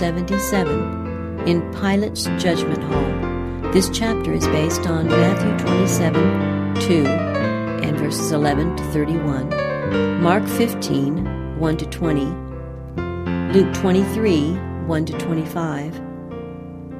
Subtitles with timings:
[0.00, 3.70] 77 in Pilate's Judgment Hall.
[3.70, 11.58] This chapter is based on Matthew 27 2 and verses 11 to 31, Mark 15
[11.58, 12.24] 1 to 20,
[13.52, 14.54] Luke 23
[14.86, 15.96] 1 to 25,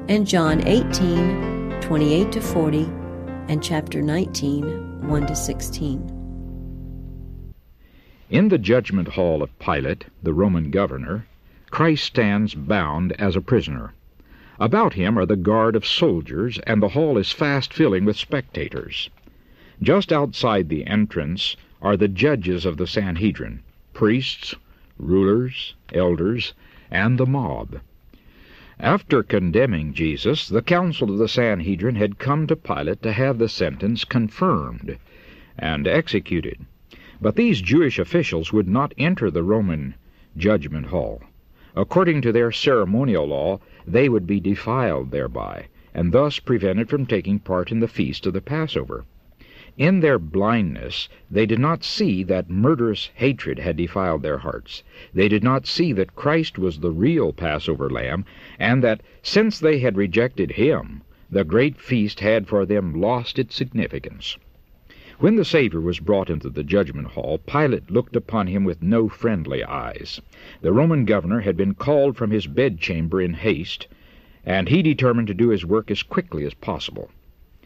[0.07, 2.83] and John 18 28 to 40,
[3.47, 6.21] and chapter 19 1 to 16.
[8.29, 11.25] In the judgment hall of Pilate, the Roman governor,
[11.71, 13.93] Christ stands bound as a prisoner.
[14.59, 19.09] About him are the guard of soldiers, and the hall is fast filling with spectators.
[19.81, 23.61] Just outside the entrance are the judges of the Sanhedrin,
[23.93, 24.53] priests,
[24.99, 26.53] rulers, elders,
[26.91, 27.79] and the mob.
[28.77, 33.47] After condemning Jesus, the council of the Sanhedrin had come to Pilate to have the
[33.47, 34.97] sentence confirmed
[35.57, 36.65] and executed.
[37.21, 39.95] But these Jewish officials would not enter the Roman
[40.35, 41.21] judgment hall.
[41.73, 47.39] According to their ceremonial law, they would be defiled thereby, and thus prevented from taking
[47.39, 49.05] part in the feast of the Passover.
[49.77, 54.83] In their blindness, they did not see that murderous hatred had defiled their hearts.
[55.13, 58.25] They did not see that Christ was the real Passover lamb,
[58.59, 63.55] and that, since they had rejected him, the great feast had for them lost its
[63.55, 64.37] significance.
[65.21, 69.07] When the Savior was brought into the judgment hall, Pilate looked upon him with no
[69.07, 70.19] friendly eyes.
[70.61, 73.87] The Roman governor had been called from his bedchamber in haste,
[74.43, 77.11] and he determined to do his work as quickly as possible.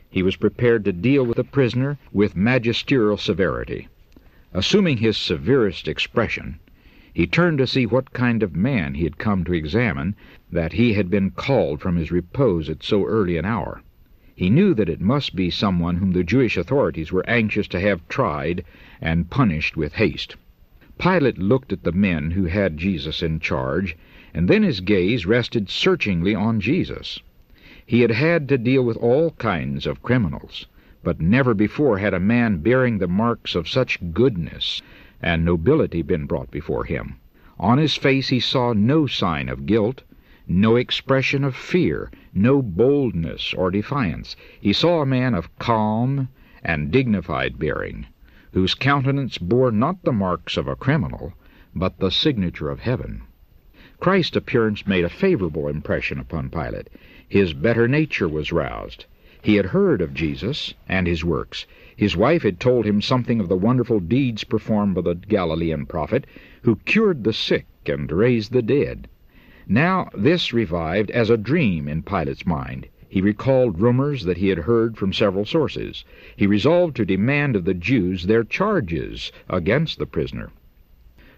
[0.10, 3.88] He was prepared to deal with the prisoner with magisterial severity.
[4.54, 6.60] Assuming his severest expression,
[7.14, 10.14] he turned to see what kind of man he had come to examine,
[10.52, 13.82] that he had been called from his repose at so early an hour.
[14.38, 18.06] He knew that it must be someone whom the Jewish authorities were anxious to have
[18.10, 18.66] tried
[19.00, 20.36] and punished with haste.
[20.98, 23.96] Pilate looked at the men who had Jesus in charge,
[24.34, 27.22] and then his gaze rested searchingly on Jesus.
[27.86, 30.66] He had had to deal with all kinds of criminals,
[31.02, 34.82] but never before had a man bearing the marks of such goodness
[35.22, 37.16] and nobility been brought before him.
[37.58, 40.04] On his face he saw no sign of guilt,
[40.48, 44.36] no expression of fear, no boldness or defiance.
[44.62, 46.30] He saw a man of calm
[46.64, 48.06] and dignified bearing,
[48.52, 51.34] whose countenance bore not the marks of a criminal,
[51.74, 53.24] but the signature of heaven.
[54.00, 56.90] Christ's appearance made a favorable impression upon Pilate.
[57.28, 59.06] His better nature was roused.
[59.42, 61.66] He had heard of Jesus and his works.
[61.96, 66.26] His wife had told him something of the wonderful deeds performed by the Galilean prophet,
[66.64, 69.08] who cured the sick and raised the dead.
[69.68, 72.88] Now this revived as a dream in Pilate's mind.
[73.10, 76.06] He recalled rumors that he had heard from several sources.
[76.36, 80.52] He resolved to demand of the Jews their charges against the prisoner.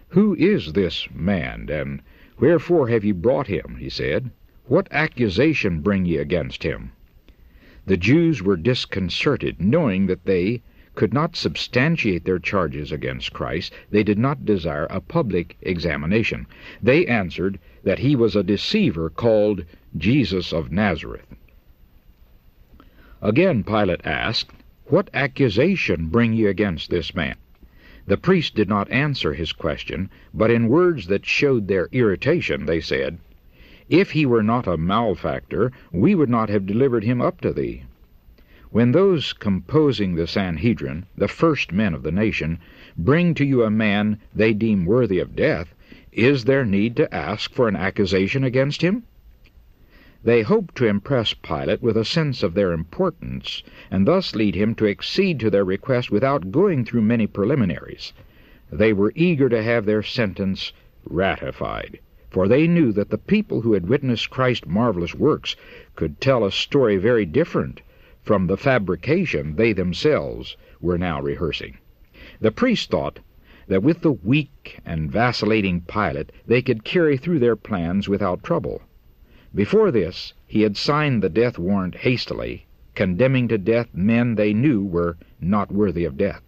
[0.08, 2.02] Who is this man, and
[2.38, 3.76] wherefore have ye brought him?
[3.80, 4.30] he said.
[4.66, 6.92] What accusation bring ye against him?
[7.86, 10.60] The Jews were disconcerted, knowing that they
[10.98, 13.72] could not substantiate their charges against Christ.
[13.88, 16.44] They did not desire a public examination.
[16.82, 19.64] They answered, that he was a deceiver called
[19.96, 21.36] Jesus of Nazareth.
[23.22, 24.50] Again Pilate asked,
[24.86, 27.36] What accusation bring ye against this man?
[28.08, 32.80] The priests did not answer his question, but in words that showed their irritation they
[32.80, 33.18] said,
[33.88, 37.84] If he were not a malefactor, we would not have delivered him up to thee.
[38.70, 42.58] When those composing the Sanhedrin, the first men of the nation,
[42.98, 45.74] bring to you a man they deem worthy of death,
[46.12, 49.04] is there need to ask for an accusation against him?
[50.22, 54.74] They hoped to impress Pilate with a sense of their importance, and thus lead him
[54.74, 58.12] to accede to their request without going through many preliminaries.
[58.70, 60.74] They were eager to have their sentence
[61.06, 65.56] ratified, for they knew that the people who had witnessed Christ's marvelous works
[65.96, 67.80] could tell a story very different
[68.28, 71.78] from the fabrication they themselves were now rehearsing.
[72.40, 73.20] The priests thought
[73.68, 78.82] that with the weak and vacillating Pilate they could carry through their plans without trouble.
[79.54, 84.84] Before this, he had signed the death warrant hastily, condemning to death men they knew
[84.84, 86.42] were not worthy of death.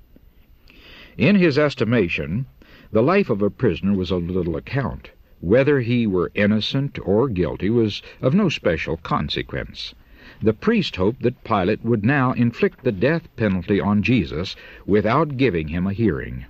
[1.16, 2.44] In his estimation,
[2.93, 5.12] the life of a prisoner was of little account.
[5.40, 9.94] Whether he were innocent or guilty was of no special consequence.
[10.42, 14.56] The priest hoped that Pilate would now inflict the death penalty on Jesus
[14.87, 16.46] without giving him a hearing.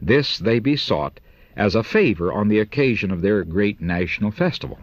[0.00, 1.18] This they besought
[1.56, 4.78] as a favor on the occasion of their great national festival.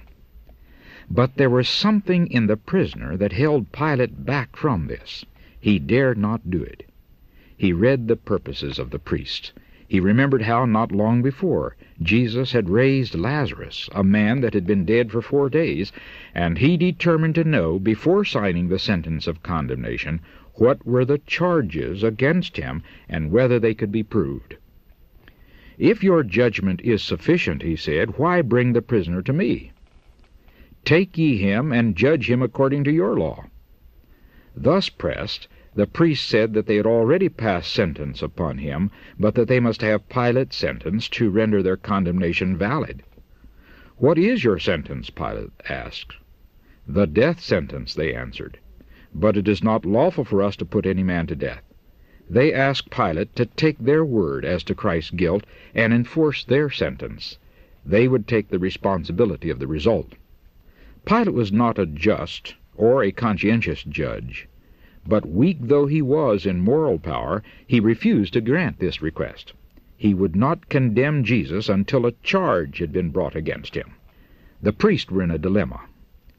[1.10, 5.24] But there was something in the prisoner that held Pilate back from this.
[5.60, 6.84] He dared not do it.
[7.56, 9.54] He read the purposes of the priest.
[9.86, 14.86] He remembered how, not long before, Jesus had raised Lazarus, a man that had been
[14.86, 15.92] dead for four days,
[16.34, 20.22] and he determined to know, before signing the sentence of condemnation,
[20.54, 24.56] what were the charges against him, and whether they could be proved.
[25.78, 29.74] If your judgment is sufficient, he said, why bring the prisoner to me?
[30.86, 33.48] Take ye him, and judge him according to your law.
[34.56, 39.48] Thus pressed, the priests said that they had already passed sentence upon him, but that
[39.48, 43.02] they must have Pilate's sentence to render their condemnation valid.
[43.98, 45.10] What is your sentence?
[45.10, 46.16] Pilate asked.
[46.88, 48.60] The death sentence, they answered.
[49.16, 51.64] But it is not lawful for us to put any man to death.
[52.30, 57.38] They asked Pilate to take their word as to Christ's guilt and enforce their sentence.
[57.86, 60.14] They would take the responsibility of the result.
[61.06, 64.48] Pilate was not a just or a conscientious judge.
[65.06, 69.52] But weak though he was in moral power, he refused to grant this request.
[69.98, 73.96] He would not condemn Jesus until a charge had been brought against him.
[74.62, 75.82] The priests were in a dilemma.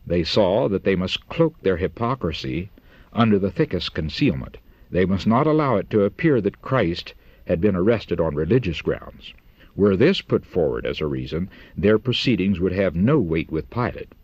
[0.07, 2.71] They saw that they must cloak their hypocrisy
[3.13, 4.57] under the thickest concealment.
[4.91, 7.13] They must not allow it to appear that Christ
[7.47, 9.35] had been arrested on religious grounds.
[9.77, 14.15] Were this put forward as a reason, their proceedings would have no weight with Pilate.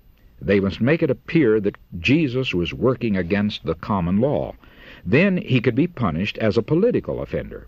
[0.43, 4.57] They must make it appear that Jesus was working against the common law.
[5.05, 7.67] Then he could be punished as a political offender.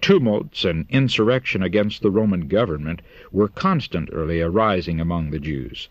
[0.00, 5.88] Tumults and insurrection against the Roman government were constantly arising among the Jews.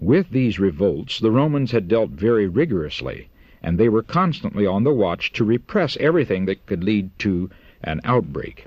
[0.00, 3.28] With these revolts the Romans had dealt very rigorously,
[3.62, 7.50] and they were constantly on the watch to repress everything that could lead to
[7.84, 8.64] an outbreak.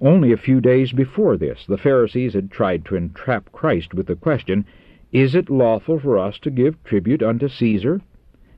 [0.00, 4.16] Only a few days before this, the Pharisees had tried to entrap Christ with the
[4.16, 4.66] question,
[5.12, 8.00] is it lawful for us to give tribute unto Caesar?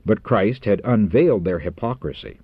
[0.05, 2.39] But Christ had unveiled their hypocrisy.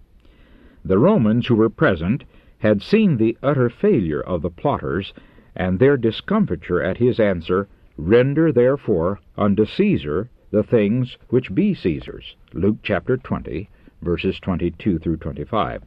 [0.85, 2.23] The Romans who were present
[2.59, 5.13] had seen the utter failure of the plotters,
[5.55, 7.67] and their discomfiture at his answer,
[7.97, 12.35] Render therefore unto Caesar the things which be Caesar's.
[12.53, 13.69] Luke chapter 20,
[14.01, 15.83] verses 22 through 25.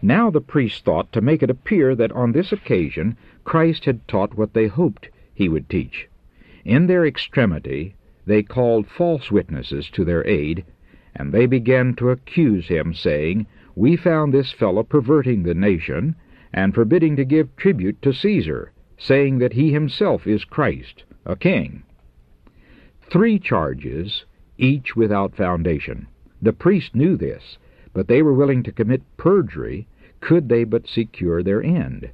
[0.00, 4.36] Now the priests thought to make it appear that on this occasion Christ had taught
[4.36, 6.08] what they hoped he would teach.
[6.64, 7.94] In their extremity
[8.24, 10.64] they called false witnesses to their aid,
[11.14, 16.16] and they began to accuse him, saying, We found this fellow perverting the nation,
[16.54, 21.82] and forbidding to give tribute to Caesar, saying that he himself is Christ, a king.
[23.02, 24.24] Three charges,
[24.56, 26.06] each without foundation.
[26.40, 27.58] The priests knew this,
[27.92, 29.86] but they were willing to commit perjury
[30.20, 32.08] could they but secure their end.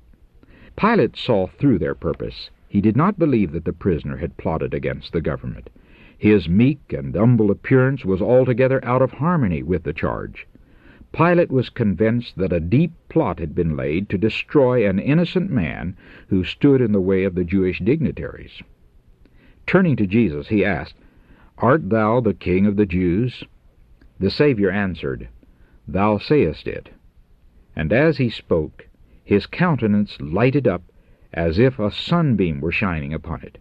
[0.75, 5.12] Pilate saw through their purpose he did not believe that the prisoner had plotted against
[5.12, 5.69] the government.
[6.17, 10.46] His meek and humble appearance was altogether out of harmony with the charge.
[11.12, 15.96] Pilate was convinced that a deep plot had been laid to destroy an innocent man
[16.28, 18.62] who stood in the way of the Jewish dignitaries.
[19.66, 20.94] Turning to Jesus, he asked,
[21.58, 23.43] Art thou the King of the Jews?
[24.20, 25.28] The Savior answered,
[25.88, 26.90] Thou sayest it.
[27.75, 28.87] And as he spoke,
[29.25, 30.84] his countenance lighted up
[31.32, 33.58] as if a sunbeam were shining upon it.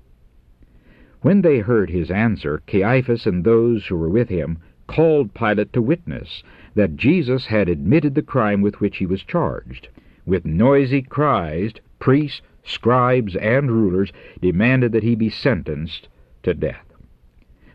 [1.21, 4.57] When they heard his answer, Caiaphas and those who were with him
[4.88, 6.44] called Pilate to witness
[6.75, 9.90] that Jesus had admitted the crime with which he was charged.
[10.26, 14.11] With noisy cries, priests, scribes, and rulers
[14.42, 16.07] demanded that he be sentenced
[16.44, 16.85] to death.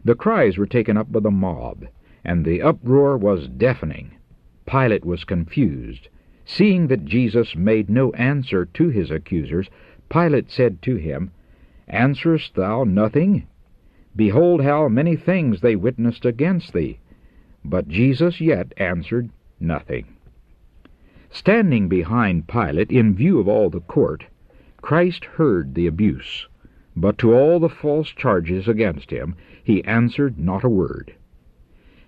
[0.05, 1.87] The cries were taken up by the mob,
[2.25, 4.13] and the uproar was deafening.
[4.67, 6.09] Pilate was confused.
[6.45, 9.71] Seeing that Jesus made no answer to his accusers,
[10.11, 11.31] Pilate said to him,
[11.89, 13.47] Answerest thou nothing?
[14.15, 16.99] Behold how many things they witnessed against thee.
[17.65, 20.05] But Jesus yet answered nothing.
[21.31, 24.27] Standing behind Pilate, in view of all the court,
[24.81, 26.47] Christ heard the abuse,
[26.95, 29.35] but to all the false charges against him
[29.65, 31.15] he answered not a word.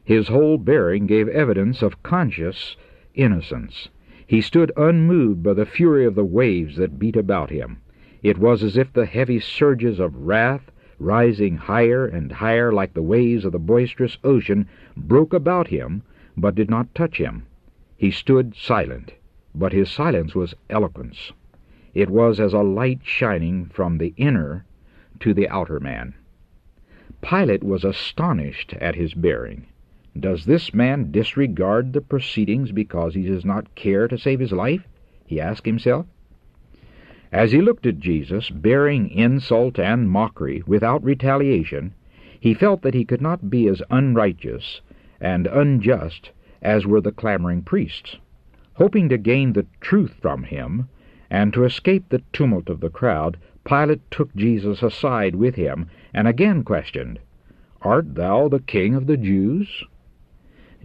[0.04, 2.76] His whole bearing gave evidence of conscious
[3.14, 3.88] innocence.
[4.28, 7.78] He stood unmoved by the fury of the waves that beat about him.
[8.24, 13.02] It was as if the heavy surges of wrath, rising higher and higher like the
[13.02, 14.66] waves of the boisterous ocean,
[14.96, 16.02] broke about him,
[16.36, 17.44] but did not touch him.
[17.96, 19.14] He stood silent,
[19.54, 21.32] but his silence was eloquence.
[21.94, 24.64] It was as a light shining from the inner
[25.20, 26.14] to the outer man.
[27.22, 29.66] Pilate was astonished at his bearing.
[30.18, 34.88] Does this man disregard the proceedings because he does not care to save his life?
[35.26, 36.06] he asked himself.
[37.30, 41.92] As he looked at Jesus, bearing insult and mockery without retaliation,
[42.40, 44.80] he felt that he could not be as unrighteous
[45.20, 46.30] and unjust
[46.62, 48.16] as were the clamoring priests.
[48.74, 50.88] Hoping to gain the truth from him,
[51.30, 56.26] and to escape the tumult of the crowd, Pilate took Jesus aside with him, and
[56.26, 57.18] again questioned,
[57.82, 59.84] Art thou the king of the Jews?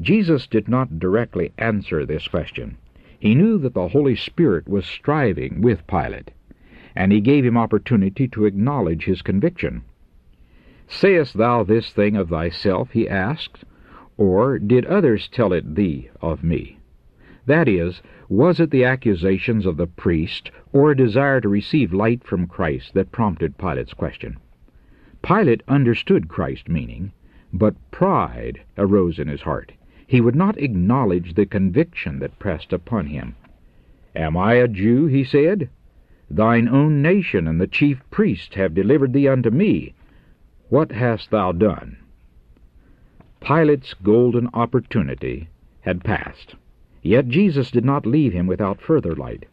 [0.01, 2.77] Jesus did not directly answer this question.
[3.19, 6.31] He knew that the Holy Spirit was striving with Pilate,
[6.95, 9.83] and he gave him opportunity to acknowledge his conviction.
[10.87, 13.63] Sayest thou this thing of thyself, he asked,
[14.17, 16.79] or did others tell it thee of me?
[17.45, 22.23] That is, was it the accusations of the priest or a desire to receive light
[22.23, 24.37] from Christ that prompted Pilate's question?
[25.21, 27.11] Pilate understood Christ's meaning,
[27.53, 29.73] but pride arose in his heart.
[30.11, 33.37] He would not acknowledge the conviction that pressed upon him.
[34.13, 35.05] Am I a Jew?
[35.05, 35.69] he said.
[36.29, 39.93] Thine own nation and the chief priests have delivered thee unto me.
[40.67, 41.95] What hast thou done?
[43.39, 45.47] Pilate's golden opportunity
[45.79, 46.55] had passed.
[47.01, 49.45] Yet Jesus did not leave him without further light.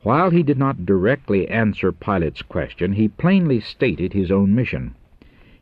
[0.00, 4.94] While he did not directly answer Pilate's question, he plainly stated his own mission.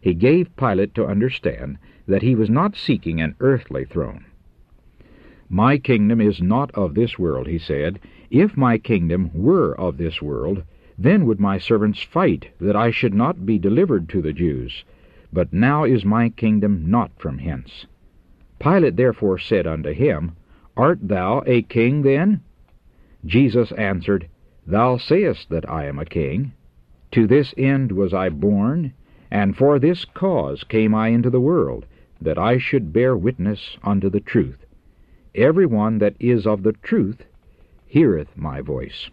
[0.00, 4.24] He gave Pilate to understand that he was not seeking an earthly throne.
[5.48, 8.00] My kingdom is not of this world, he said.
[8.30, 10.64] If my kingdom were of this world,
[10.98, 14.84] then would my servants fight that I should not be delivered to the Jews.
[15.32, 17.86] But now is my kingdom not from hence.
[18.58, 20.32] Pilate therefore said unto him,
[20.76, 22.40] Art thou a king then?
[23.24, 24.26] Jesus answered,
[24.66, 26.52] Thou sayest that I am a king.
[27.12, 28.94] To this end was I born,
[29.30, 31.86] and for this cause came I into the world,
[32.20, 34.65] that I should bear witness unto the truth.
[35.36, 37.26] Every one that is of the truth
[37.84, 39.10] heareth my voice.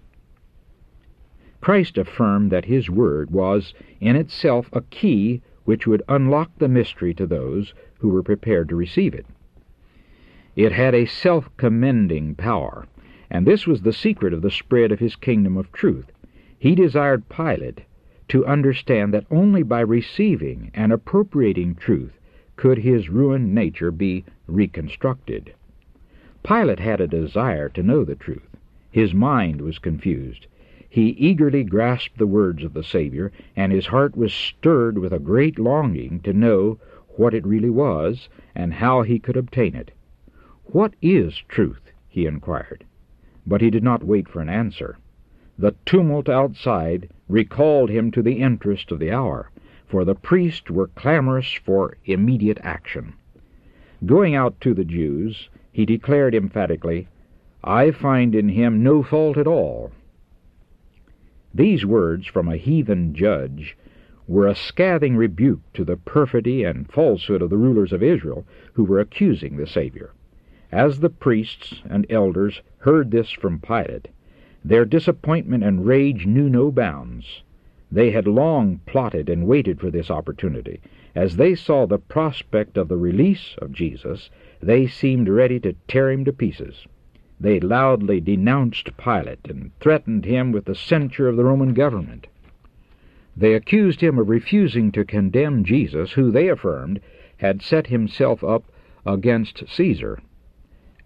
[1.59, 7.13] Christ affirmed that his word was in itself a key which would unlock the mystery
[7.15, 9.25] to those who were prepared to receive it.
[10.55, 12.85] It had a self commending power,
[13.29, 16.09] and this was the secret of the spread of his kingdom of truth.
[16.57, 17.81] He desired Pilate
[18.29, 22.17] to understand that only by receiving and appropriating truth
[22.55, 25.53] could his ruined nature be reconstructed.
[26.43, 28.57] Pilate had a desire to know the truth.
[28.91, 30.45] His mind was confused.
[30.89, 35.19] He eagerly grasped the words of the Savior, and his heart was stirred with a
[35.19, 36.79] great longing to know
[37.15, 39.91] what it really was, and how he could obtain it.
[40.65, 41.91] What is truth?
[42.09, 42.83] he inquired.
[43.47, 44.97] But he did not wait for an answer.
[45.57, 49.49] The tumult outside recalled him to the interest of the hour,
[49.87, 53.13] for the priests were clamorous for immediate action.
[54.05, 57.07] Going out to the Jews, he declared emphatically,
[57.63, 59.91] I find in him no fault at all.
[61.53, 63.75] These words from a heathen judge
[64.27, 68.83] were a scathing rebuke to the perfidy and falsehood of the rulers of Israel who
[68.83, 70.11] were accusing the Savior.
[70.71, 74.07] As the priests and elders heard this from Pilate,
[74.63, 77.43] their disappointment and rage knew no bounds.
[77.91, 80.81] They had long plotted and waited for this opportunity.
[81.13, 84.31] As they saw the prospect of the release of Jesus,
[84.65, 86.87] they seemed ready to tear him to pieces.
[87.39, 92.27] They loudly denounced Pilate and threatened him with the censure of the Roman government.
[93.35, 97.01] They accused him of refusing to condemn Jesus, who, they affirmed,
[97.37, 98.63] had set himself up
[99.05, 100.19] against Caesar.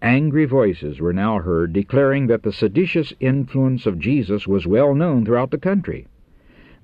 [0.00, 5.24] Angry voices were now heard declaring that the seditious influence of Jesus was well known
[5.24, 6.06] throughout the country.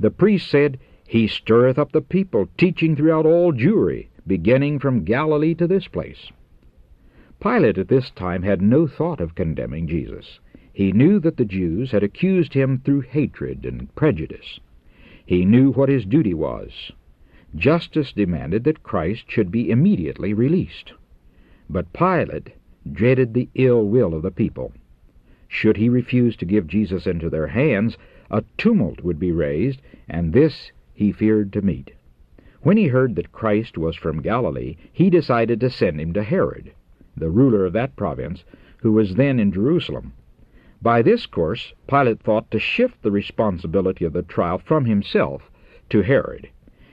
[0.01, 5.55] The priests said, He stirreth up the people, teaching throughout all Jewry, beginning from Galilee
[5.55, 6.33] to this place.
[7.41, 10.39] Pilate at this time had no thought of condemning Jesus.
[10.73, 14.61] He knew that the Jews had accused him through hatred and prejudice.
[15.27, 16.93] He knew what his duty was.
[17.57, 20.93] Justice demanded that Christ should be immediately released.
[21.69, 22.53] But Pilate
[22.93, 24.73] dreaded the ill will of the people.
[25.49, 27.99] Should he refuse to give Jesus into their hands,
[28.31, 31.91] a tumult would be raised, and this he feared to meet.
[32.63, 36.73] When he heard that Christ was from Galilee, he decided to send him to Herod
[37.17, 38.45] the ruler of that province,
[38.79, 40.13] who was then in Jerusalem.
[40.83, 45.51] By this course, Pilate thought to shift the responsibility of the trial from himself
[45.89, 46.49] to Herod.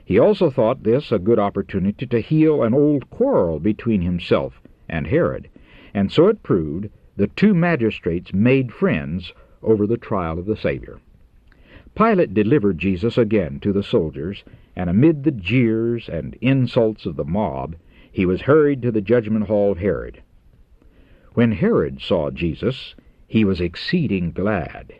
[0.05, 5.07] He also thought this a good opportunity to heal an old quarrel between himself and
[5.07, 5.49] Herod,
[5.93, 10.99] and so it proved the two magistrates made friends over the trial of the Savior.
[11.95, 14.43] Pilate delivered Jesus again to the soldiers,
[14.75, 17.75] and amid the jeers and insults of the mob,
[18.11, 20.21] he was hurried to the judgment hall of Herod.
[21.33, 22.93] When Herod saw Jesus,
[23.27, 24.93] he was exceeding glad.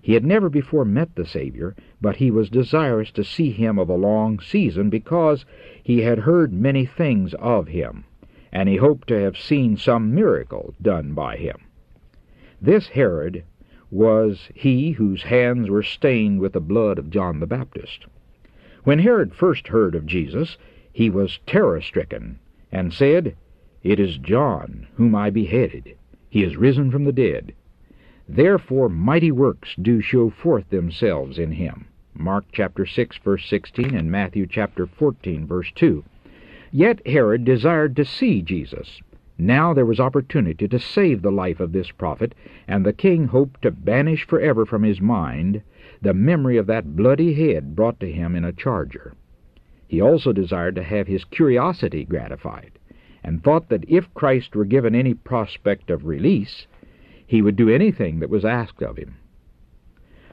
[0.00, 3.90] He had never before met the Savior, but he was desirous to see him of
[3.90, 5.44] a long season because
[5.82, 8.04] he had heard many things of him,
[8.50, 11.58] and he hoped to have seen some miracle done by him.
[12.62, 13.44] This Herod
[13.90, 18.06] was he whose hands were stained with the blood of John the Baptist.
[18.84, 20.56] When Herod first heard of Jesus,
[20.98, 22.36] he was terror stricken,
[22.72, 23.36] and said,
[23.84, 25.94] It is John, whom I beheaded.
[26.28, 27.52] He is risen from the dead.
[28.28, 31.86] Therefore mighty works do show forth themselves in him.
[32.14, 36.02] Mark chapter 6 verse 16 and Matthew chapter 14 verse 2.
[36.72, 39.00] Yet Herod desired to see Jesus.
[39.38, 42.34] Now there was opportunity to save the life of this prophet,
[42.66, 45.62] and the king hoped to banish forever from his mind
[46.02, 49.14] the memory of that bloody head brought to him in a charger.
[49.88, 52.72] He also desired to have his curiosity gratified,
[53.24, 56.66] and thought that if Christ were given any prospect of release,
[57.26, 59.16] he would do anything that was asked of him.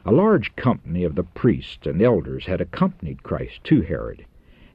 [0.05, 4.25] A large company of the priests and elders had accompanied Christ to Herod,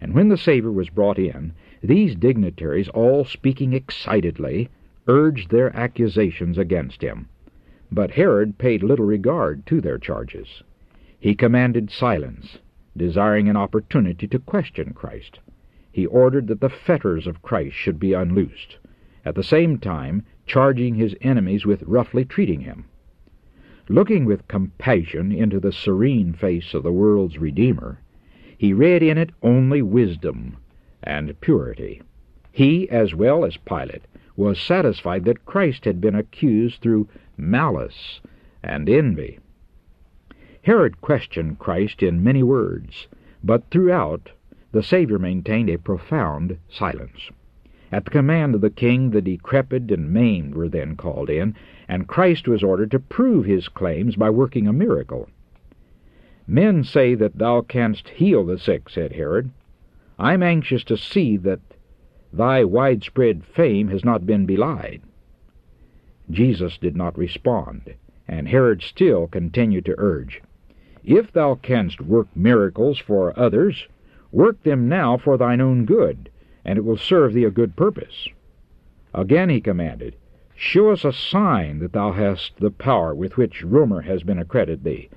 [0.01, 4.71] and when the Savior was brought in, these dignitaries, all speaking excitedly,
[5.07, 7.29] urged their accusations against him.
[7.93, 10.63] But Herod paid little regard to their charges.
[11.19, 12.59] He commanded silence,
[12.97, 15.39] desiring an opportunity to question Christ.
[15.93, 18.77] He ordered that the fetters of Christ should be unloosed,
[19.25, 22.85] at the same time charging his enemies with roughly treating him.
[23.89, 28.01] Looking with compassion into the serene face of the world's Redeemer,
[28.57, 30.59] he read in it only wisdom
[31.03, 32.03] and purity.
[32.53, 34.07] He, as well as Pilate,
[34.37, 38.21] was satisfied that Christ had been accused through malice
[38.63, 39.39] and envy.
[40.63, 43.09] Herod questioned Christ in many words,
[43.43, 44.33] but throughout
[44.73, 47.31] the Savior maintained a profound silence.
[47.91, 51.57] At the command of the king, the decrepit and maimed were then called in,
[51.89, 55.29] and Christ was ordered to prove his claims by working a miracle.
[56.47, 59.51] Men say that thou canst heal the sick, said Herod.
[60.19, 61.61] I am anxious to see that
[62.33, 65.01] thy widespread fame has not been belied.
[66.31, 67.95] Jesus did not respond,
[68.29, 70.43] and Herod still continued to urge,
[71.05, 73.89] If thou canst work miracles for others,
[74.33, 76.31] work them now for thine own good,
[76.65, 78.29] and it will serve thee a good purpose.
[79.15, 80.17] Again he commanded,
[80.55, 84.85] Show us a sign that thou hast the power with which rumor has been accredited
[84.85, 85.09] thee.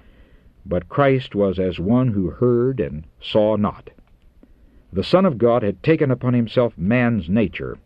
[0.66, 3.90] But Christ was as one who heard and saw not.
[4.94, 7.78] The Son of God had taken upon himself man's nature.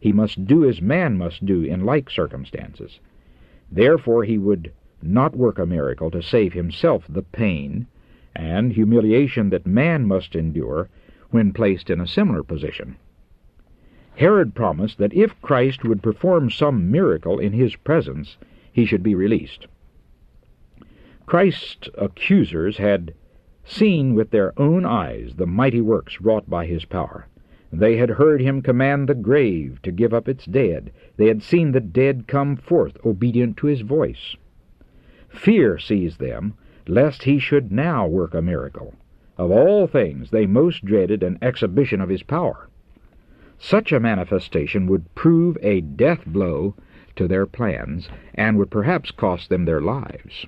[0.00, 3.00] He must do as man must do in like circumstances.
[3.70, 4.72] Therefore he would
[5.06, 7.86] not work a miracle to save himself the pain
[8.34, 10.88] and humiliation that man must endure
[11.30, 12.96] when placed in a similar position.
[14.16, 18.36] Herod promised that if Christ would perform some miracle in his presence,
[18.72, 19.66] he should be released.
[21.26, 23.14] Christ's accusers had
[23.64, 27.26] seen with their own eyes the mighty works wrought by his power.
[27.72, 30.92] They had heard him command the grave to give up its dead.
[31.16, 34.36] They had seen the dead come forth obedient to his voice.
[35.34, 36.54] Fear seized them,
[36.86, 38.94] lest he should now work a miracle.
[39.36, 42.68] Of all things, they most dreaded an exhibition of his power.
[43.58, 46.74] Such a manifestation would prove a death blow
[47.16, 50.46] to their plans, and would perhaps cost them their lives.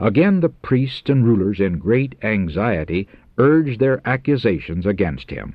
[0.00, 5.54] Again the priests and rulers in great anxiety urged their accusations against him.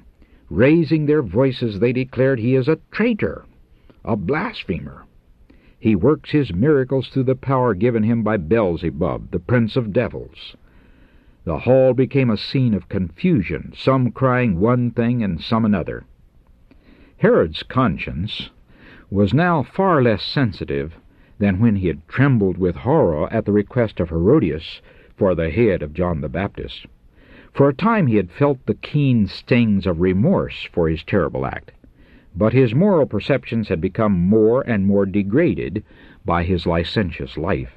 [0.50, 3.46] Raising their voices, they declared he is a traitor,
[4.04, 5.06] a blasphemer.
[5.84, 10.56] He works his miracles through the power given him by Beelzebub, the prince of devils.
[11.44, 16.06] The hall became a scene of confusion, some crying one thing and some another.
[17.18, 18.50] Herod's conscience
[19.12, 20.94] was now far less sensitive
[21.38, 24.82] than when he had trembled with horror at the request of Herodias
[25.18, 26.86] for the head of John the Baptist.
[27.52, 31.74] For a time he had felt the keen stings of remorse for his terrible act,
[32.36, 35.84] but his moral perceptions had become more and more degraded
[36.26, 37.74] by his licentious life.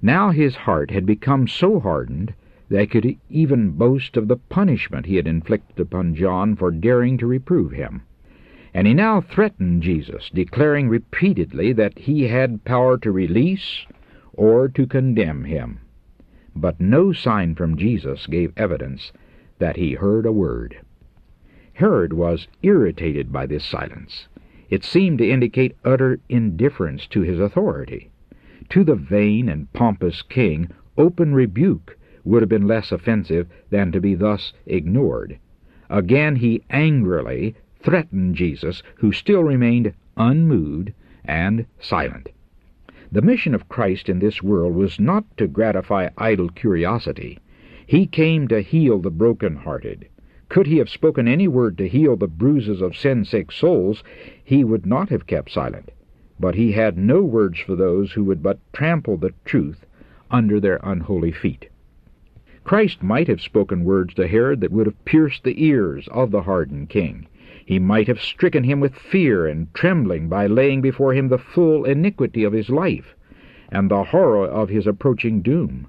[0.00, 2.34] Now his heart had become so hardened
[2.68, 7.18] that he could even boast of the punishment he had inflicted upon John for daring
[7.18, 8.02] to reprove him.
[8.74, 13.86] And he now threatened Jesus, declaring repeatedly that he had power to release
[14.32, 15.80] or to condemn him.
[16.56, 19.12] But no sign from Jesus gave evidence
[19.58, 20.78] that he heard a word.
[21.74, 24.28] Herod was irritated by this silence.
[24.68, 28.10] It seemed to indicate utter indifference to his authority.
[28.70, 34.00] To the vain and pompous king, open rebuke would have been less offensive than to
[34.00, 35.38] be thus ignored.
[35.90, 40.92] Again he angrily threatened Jesus, who still remained unmoved
[41.24, 42.28] and silent.
[43.10, 47.38] The mission of Christ in this world was not to gratify idle curiosity.
[47.86, 50.08] He came to heal the broken-hearted.
[50.52, 54.04] Could he have spoken any word to heal the bruises of sin-sick souls,
[54.44, 55.92] he would not have kept silent.
[56.38, 59.86] but he had no words for those who would but trample the truth
[60.30, 61.70] under their unholy feet.
[62.64, 66.42] Christ might have spoken words to Herod that would have pierced the ears of the
[66.42, 67.28] hardened king.
[67.64, 71.86] He might have stricken him with fear and trembling by laying before him the full
[71.86, 73.16] iniquity of his life
[73.70, 75.86] and the horror of his approaching doom.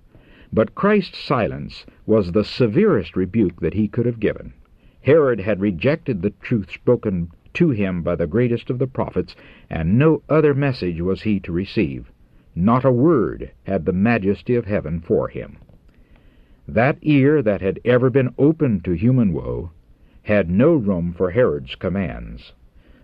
[0.54, 4.53] But Christ's silence was the severest rebuke that he could have given.
[5.01, 9.35] Herod had rejected the truth spoken to him by the greatest of the prophets,
[9.69, 12.11] and no other message was he to receive.
[12.55, 15.57] Not a word had the majesty of heaven for him.
[16.67, 19.71] That ear that had ever been opened to human woe
[20.23, 22.53] had no room for Herod's commands.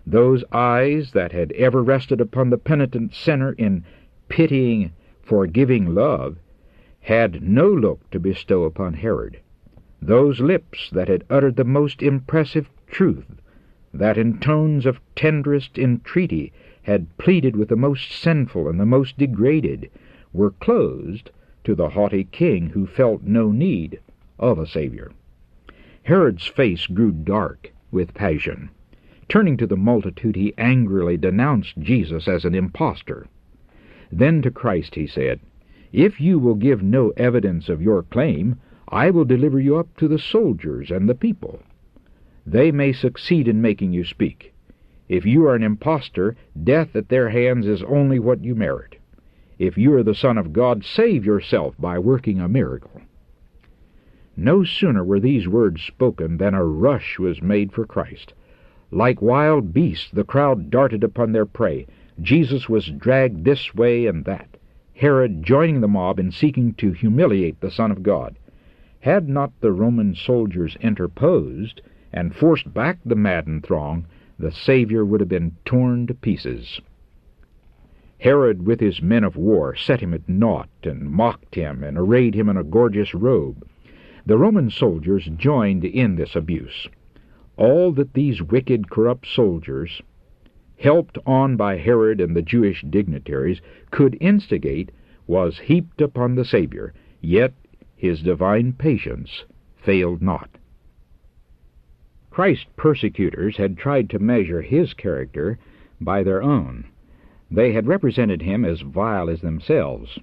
[0.06, 3.84] Those eyes that had ever rested upon the penitent sinner in
[4.28, 6.38] pitying, forgiving love
[7.00, 9.40] had no look to bestow upon Herod.
[10.02, 13.40] Those lips that had uttered the most impressive truth,
[13.92, 19.18] that in tones of tenderest entreaty had pleaded with the most sinful and the most
[19.18, 19.90] degraded,
[20.32, 21.30] were closed
[21.64, 24.00] to the haughty king who felt no need
[24.38, 25.10] of a Savior.
[26.04, 28.70] Herod's face grew dark with passion.
[29.28, 33.26] Turning to the multitude, he angrily denounced Jesus as an impostor.
[34.10, 35.40] Then to Christ he said,
[35.92, 38.56] If you will give no evidence of your claim,
[38.88, 41.60] I will deliver you up to the soldiers and the people.
[42.46, 44.54] They may succeed in making you speak.
[45.08, 48.96] If you are an impostor, death at their hands is only what you merit.
[49.58, 53.02] If you are the Son of God, save yourself by working a miracle.
[54.36, 58.32] No sooner were these words spoken than a rush was made for Christ.
[58.92, 61.86] Like wild beasts, the crowd darted upon their prey.
[62.20, 64.56] Jesus was dragged this way and that,
[65.00, 68.36] Herod joining the mob in seeking to humiliate the Son of God.
[69.00, 71.80] Had not the Roman soldiers interposed
[72.12, 74.04] and forced back the maddened throng,
[74.38, 76.82] the Savior would have been torn to pieces.
[78.18, 82.34] Herod with his men of war set him at naught, and mocked him, and arrayed
[82.34, 83.66] him in a gorgeous robe.
[84.26, 86.90] The Roman soldiers joined in this abuse.
[87.56, 90.02] All that these wicked, corrupt soldiers,
[90.80, 94.90] helped on by Herod and the Jewish dignitaries, could instigate
[95.26, 97.52] was heaped upon the Savior, yet
[97.94, 99.44] his divine patience
[99.76, 100.48] failed not.
[102.30, 105.58] Christ's persecutors had tried to measure his character
[106.00, 106.86] by their own.
[107.50, 110.18] They had represented him as vile as themselves.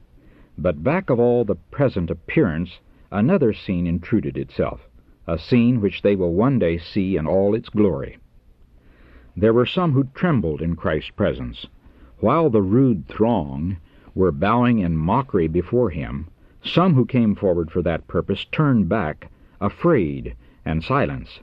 [0.58, 2.80] But back of all the present appearance,
[3.12, 4.89] another scene intruded itself,
[5.28, 8.17] a scene which they will one day see in all its glory.
[9.39, 11.67] There were some who trembled in Christ's presence.
[12.21, 13.78] While the rude throng
[14.15, 16.26] were bowing in mockery before him,
[16.63, 19.30] some who came forward for that purpose turned back,
[19.62, 21.41] afraid and silence.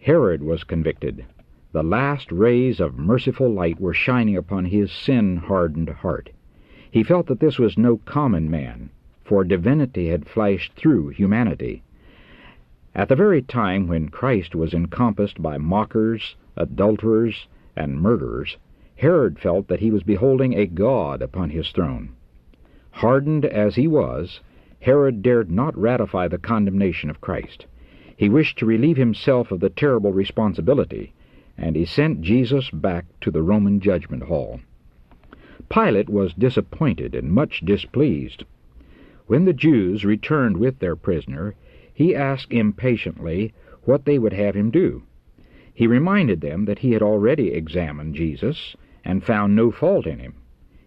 [0.00, 1.26] Herod was convicted.
[1.72, 6.30] The last rays of merciful light were shining upon his sin-hardened heart.
[6.90, 8.88] He felt that this was no common man,
[9.22, 11.82] for divinity had flashed through humanity.
[12.98, 18.56] At the very time when Christ was encompassed by mockers, adulterers, and murderers,
[18.96, 22.08] Herod felt that he was beholding a God upon his throne.
[22.90, 24.40] Hardened as he was,
[24.80, 27.66] Herod dared not ratify the condemnation of Christ.
[28.16, 31.12] He wished to relieve himself of the terrible responsibility,
[31.56, 34.58] and he sent Jesus back to the Roman judgment hall.
[35.68, 38.42] Pilate was disappointed and much displeased.
[39.28, 41.54] When the Jews returned with their prisoner,
[41.98, 45.02] he asked impatiently what they would have him do.
[45.74, 50.34] He reminded them that he had already examined Jesus and found no fault in him.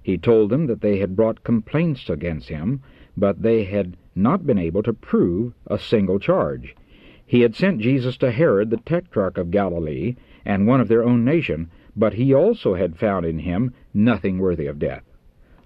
[0.01, 2.79] He told them that they had brought complaints against him,
[3.17, 6.77] but they had not been able to prove a single charge.
[7.25, 11.25] He had sent Jesus to Herod the tetrarch of Galilee, and one of their own
[11.25, 15.03] nation, but he also had found in him nothing worthy of death.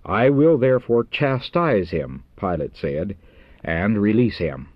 [0.04, 3.16] I will therefore chastise him, Pilate said,
[3.64, 4.70] and release him.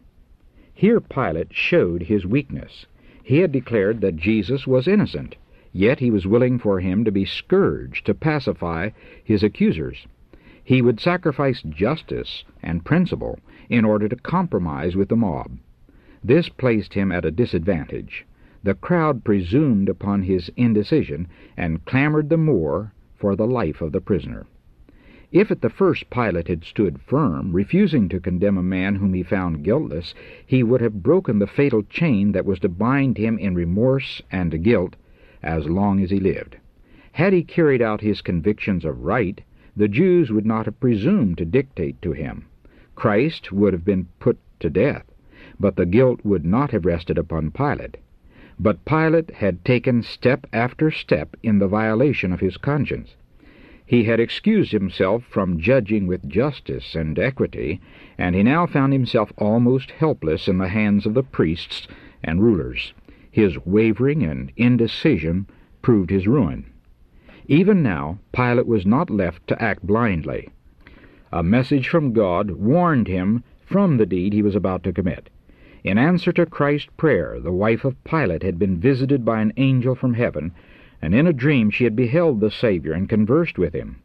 [0.80, 2.86] Here Pilate showed his weakness.
[3.22, 5.36] He had declared that Jesus was innocent,
[5.74, 10.08] yet he was willing for him to be scourged to pacify his accusers.
[10.64, 15.58] He would sacrifice justice and principle in order to compromise with the mob.
[16.24, 18.26] This placed him at a disadvantage.
[18.64, 24.00] The crowd presumed upon his indecision and clamored the more for the life of the
[24.00, 24.46] prisoner.
[25.32, 29.22] If at the first Pilate had stood firm, refusing to condemn a man whom he
[29.22, 33.54] found guiltless, he would have broken the fatal chain that was to bind him in
[33.54, 34.96] remorse and guilt
[35.44, 36.58] as long as he lived.
[37.12, 39.40] Had he carried out his convictions of right,
[39.78, 42.46] the Jews would not have presumed to dictate to him.
[42.96, 45.06] Christ would have been put to death,
[45.60, 47.98] but the guilt would not have rested upon Pilate.
[48.60, 53.16] But Pilate had taken step after step in the violation of his conscience.
[53.90, 57.82] He had excused himself from judging with justice and equity,
[58.20, 61.88] and he now found himself almost helpless in the hands of the priests
[62.24, 62.94] and rulers.
[63.32, 65.48] His wavering and indecision
[65.82, 66.68] proved his ruin.
[67.48, 70.50] Even now, Pilate was not left to act blindly.
[71.34, 75.32] A message from God warned him from the deed he was about to commit.
[75.84, 79.96] In answer to Christ's prayer, the wife of Pilate had been visited by an angel
[79.96, 80.52] from heaven,
[81.02, 84.02] and in a dream she had beheld the Savior and conversed with him.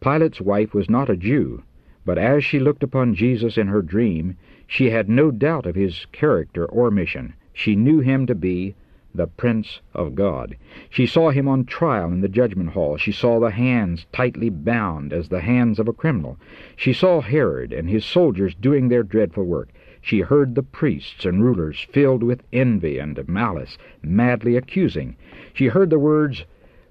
[0.00, 1.62] Pilate's wife was not a Jew,
[2.04, 6.06] but as she looked upon Jesus in her dream, she had no doubt of his
[6.12, 7.34] character or mission.
[7.52, 8.74] She knew him to be
[9.14, 10.56] the Prince of God.
[10.88, 12.96] She saw him on trial in the judgment hall.
[12.96, 16.38] She saw the hands tightly bound as the hands of a criminal.
[16.76, 19.68] She saw Herod and his soldiers doing their dreadful work.
[20.04, 25.14] She heard the priests and rulers, filled with envy and malice, madly accusing.
[25.54, 26.44] She heard the words,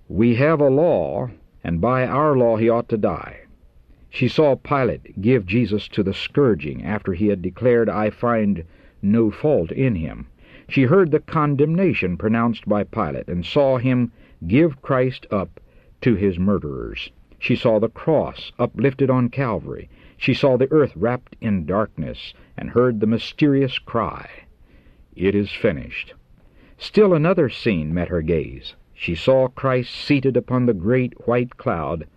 [0.08, 1.30] We have a law,
[1.62, 3.42] and by our law he ought to die.
[4.10, 8.64] She saw Pilate give Jesus to the scourging after he had declared, I find
[9.02, 10.28] no fault in him.
[10.70, 14.14] She heard the condemnation pronounced by Pilate, and saw him
[14.48, 15.60] give Christ up
[16.00, 17.12] to his murderers.
[17.38, 19.90] She saw the cross uplifted on Calvary.
[20.16, 24.30] She saw the earth wrapped in darkness, and heard the mysterious cry,
[25.16, 26.14] It is finished.
[26.78, 28.76] Still another scene met her gaze.
[28.94, 32.08] She saw Christ seated upon the great white cloud,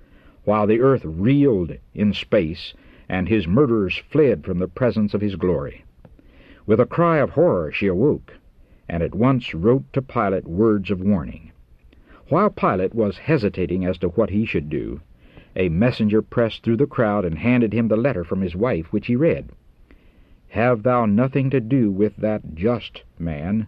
[0.43, 2.75] while the earth reeled in space,
[3.09, 5.85] and his murderers fled from the presence of his glory.
[6.67, 8.35] With a cry of horror she awoke,
[8.89, 11.53] and at once wrote to Pilate words of warning.
[12.29, 15.01] While Pilate was hesitating as to what he should do,
[15.55, 19.07] a messenger pressed through the crowd and handed him the letter from his wife, which
[19.07, 19.51] he read.
[20.55, 23.67] Have thou nothing to do with that just man,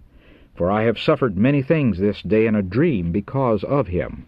[0.55, 4.27] for I have suffered many things this day in a dream because of him.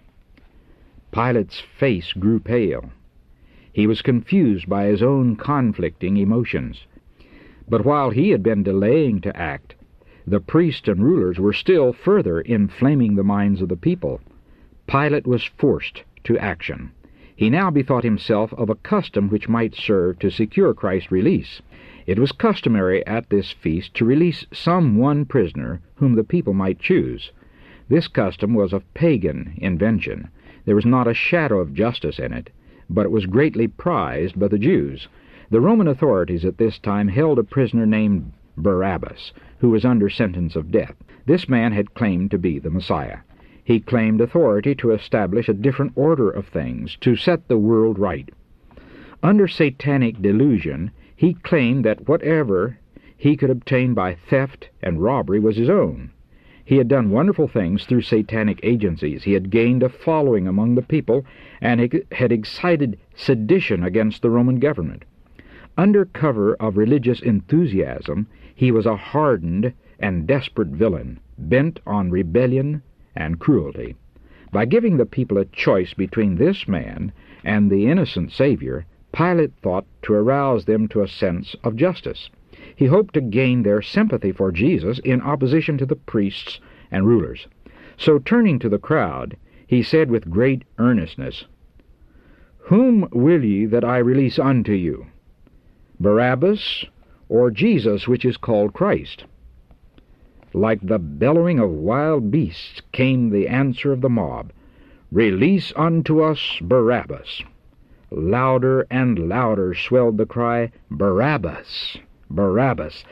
[1.12, 2.90] Pilate's face grew pale.
[3.72, 6.84] He was confused by his own conflicting emotions.
[7.68, 9.76] But while he had been delaying to act,
[10.26, 14.20] the priests and rulers were still further inflaming the minds of the people.
[14.88, 16.90] Pilate was forced to action.
[17.36, 21.62] He now bethought himself of a custom which might serve to secure Christ's release.
[22.08, 26.78] It was customary at this feast to release some one prisoner whom the people might
[26.78, 27.32] choose.
[27.90, 30.28] This custom was of pagan invention.
[30.64, 32.48] There was not a shadow of justice in it,
[32.88, 35.06] but it was greatly prized by the Jews.
[35.50, 40.56] The Roman authorities at this time held a prisoner named Barabbas, who was under sentence
[40.56, 40.94] of death.
[41.26, 43.18] This man had claimed to be the Messiah.
[43.62, 48.30] He claimed authority to establish a different order of things, to set the world right.
[49.22, 52.78] Under satanic delusion, he claimed that whatever
[53.16, 56.12] he could obtain by theft and robbery was his own.
[56.64, 59.24] He had done wonderful things through satanic agencies.
[59.24, 61.26] He had gained a following among the people
[61.60, 65.04] and he had excited sedition against the Roman government.
[65.76, 72.80] Under cover of religious enthusiasm, he was a hardened and desperate villain, bent on rebellion
[73.16, 73.96] and cruelty.
[74.52, 77.10] By giving the people a choice between this man
[77.42, 78.86] and the innocent Savior,
[79.18, 82.30] Pilate thought to arouse them to a sense of justice.
[82.76, 86.60] He hoped to gain their sympathy for Jesus in opposition to the priests
[86.92, 87.48] and rulers.
[87.96, 91.46] So turning to the crowd, he said with great earnestness,
[92.58, 95.06] Whom will ye that I release unto you?
[95.98, 96.84] Barabbas
[97.28, 99.24] or Jesus, which is called Christ?
[100.54, 104.52] Like the bellowing of wild beasts came the answer of the mob,
[105.10, 107.42] Release unto us Barabbas.
[108.10, 111.98] Louder and louder swelled the cry, Barabbas,
[112.30, 113.04] Barabbas.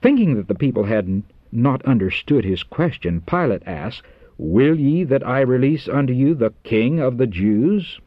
[0.00, 4.02] Thinking that the people had not understood his question, Pilate asked,
[4.38, 8.00] Will ye that I release unto you the King of the Jews?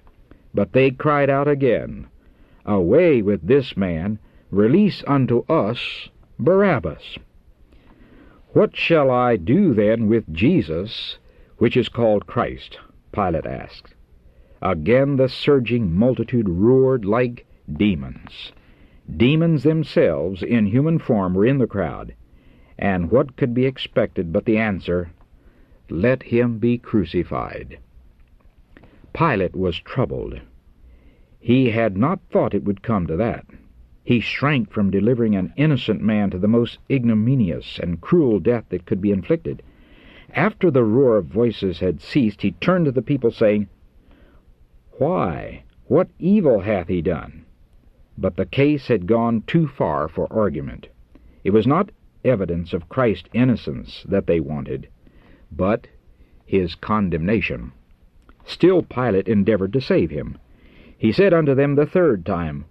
[0.54, 2.08] But they cried out again,
[2.66, 4.20] Away with this man,
[4.52, 7.18] release unto us Barabbas.
[8.54, 11.18] What shall I do then with Jesus,
[11.58, 12.80] which is called Christ?
[13.12, 13.95] Pilate asked.
[14.68, 18.52] Again the surging multitude roared like demons.
[19.16, 22.16] Demons themselves, in human form, were in the crowd,
[22.76, 25.12] and what could be expected but the answer,
[25.88, 27.78] Let him be crucified.
[29.14, 30.42] Pilate was troubled.
[31.40, 33.46] He had not thought it would come to that.
[34.04, 38.88] He shrank from delivering an innocent man to the most ignominious and cruel death that
[38.88, 39.62] could be inflicted.
[40.34, 43.68] After the roar of voices had ceased, he turned to the people, saying,
[44.98, 45.64] Why?
[45.88, 47.46] What evil hath he done?
[48.18, 50.88] But the case had gone too far for argument.
[51.44, 51.92] It was not
[52.24, 54.88] evidence of Christ's innocence that they wanted,
[55.52, 55.88] but
[56.46, 57.74] his condemnation.
[58.46, 60.38] Still Pilate endeavored to save him.
[60.98, 62.66] He said unto them the third time,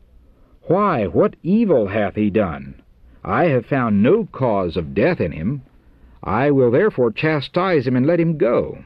[0.62, 2.82] Why, what evil hath he done?
[3.22, 5.62] I have found no cause of death in him.
[6.22, 8.78] I will therefore chastise him and let him go.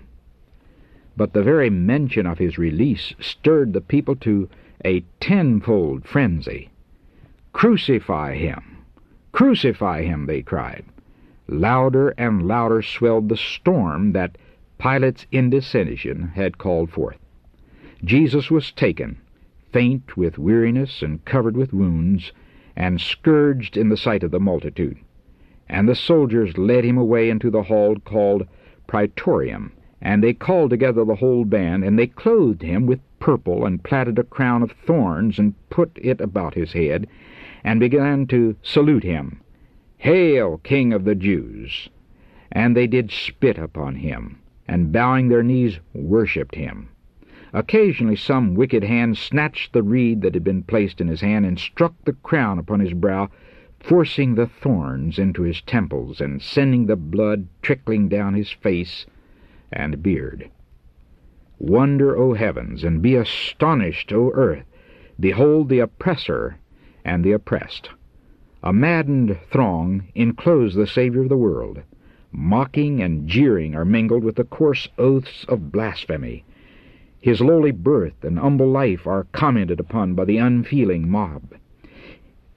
[1.18, 4.48] But the very mention of his release stirred the people to
[4.84, 6.68] a tenfold frenzy.
[7.52, 8.62] Crucify him!
[9.32, 10.26] Crucify him!
[10.26, 10.84] they cried.
[11.48, 14.38] Louder and louder swelled the storm that
[14.78, 17.18] Pilate's indecision had called forth.
[18.04, 19.18] Jesus was taken,
[19.72, 22.30] faint with weariness and covered with wounds,
[22.76, 24.98] and scourged in the sight of the multitude.
[25.68, 28.46] And the soldiers led him away into the hall called
[28.86, 33.82] Praetorium, and they called together the whole band, and they clothed him with purple, and
[33.82, 37.04] platted a crown of thorns, and put it about his head,
[37.64, 39.40] and began to salute him,
[39.96, 41.90] Hail, King of the Jews!
[42.52, 46.90] And they did spit upon him, and bowing their knees worshipped him.
[47.52, 51.58] Occasionally some wicked hand snatched the reed that had been placed in his hand and
[51.58, 53.30] struck the crown upon his brow,
[53.80, 59.04] forcing the thorns into his temples and sending the blood trickling down his face
[59.72, 60.50] and beard.
[61.58, 64.64] Wonder, O heavens, and be astonished, O earth!
[65.20, 66.56] Behold the oppressor
[67.04, 67.90] and the oppressed.
[68.62, 71.82] A maddened throng enclose the Savior of the world.
[72.32, 76.44] Mocking and jeering are mingled with the coarse oaths of blasphemy.
[77.20, 81.54] His lowly birth and humble life are commented upon by the unfeeling mob.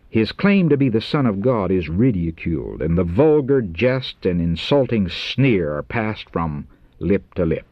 [0.10, 4.42] His claim to be the Son of God is ridiculed, and the vulgar jest and
[4.42, 6.68] insulting sneer are passed from
[7.02, 7.66] lip to lip.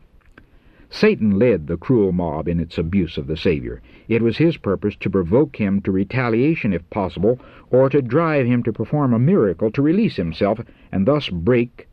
[0.89, 3.79] Satan led the cruel mob in its abuse of the Savior.
[4.07, 7.39] It was his purpose to provoke him to retaliation if possible,
[7.69, 10.59] or to drive him to perform a miracle to release himself,
[10.91, 11.87] and thus break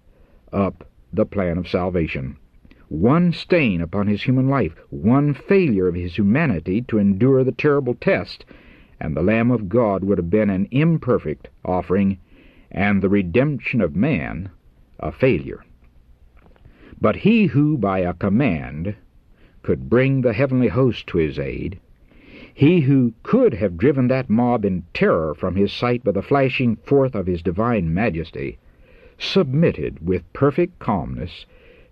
[0.51, 2.38] up the plan of salvation.
[2.88, 7.96] One stain upon his human life, one failure of his humanity to endure the terrible
[7.96, 8.46] test,
[8.99, 12.16] and the Lamb of God would have been an imperfect offering,
[12.70, 14.49] and the redemption of man
[14.99, 15.65] a failure.
[17.07, 18.97] But he who by a command
[19.62, 21.79] could bring the heavenly host to his aid,
[22.53, 26.75] he who could have driven that mob in terror from his sight by the flashing
[26.75, 28.59] forth of his divine majesty,
[29.19, 31.47] submitted with perfect calmness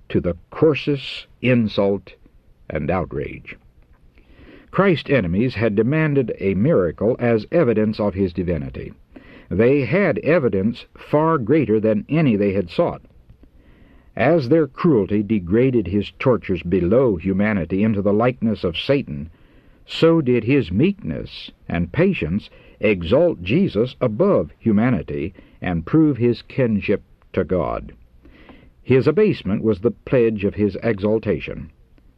[0.08, 2.16] to the coarsest insult
[2.68, 3.56] and outrage.
[4.72, 8.92] Christ's enemies had demanded a miracle as evidence of his divinity.
[9.48, 13.02] They had evidence far greater than any they had sought.
[14.16, 19.28] As their cruelty degraded his tortures below humanity into the likeness of Satan,
[19.86, 22.48] so did his meekness and patience
[22.78, 27.92] exalt Jesus above humanity and prove his kinship to God.
[28.82, 31.70] His abasement was the pledge of his exaltation.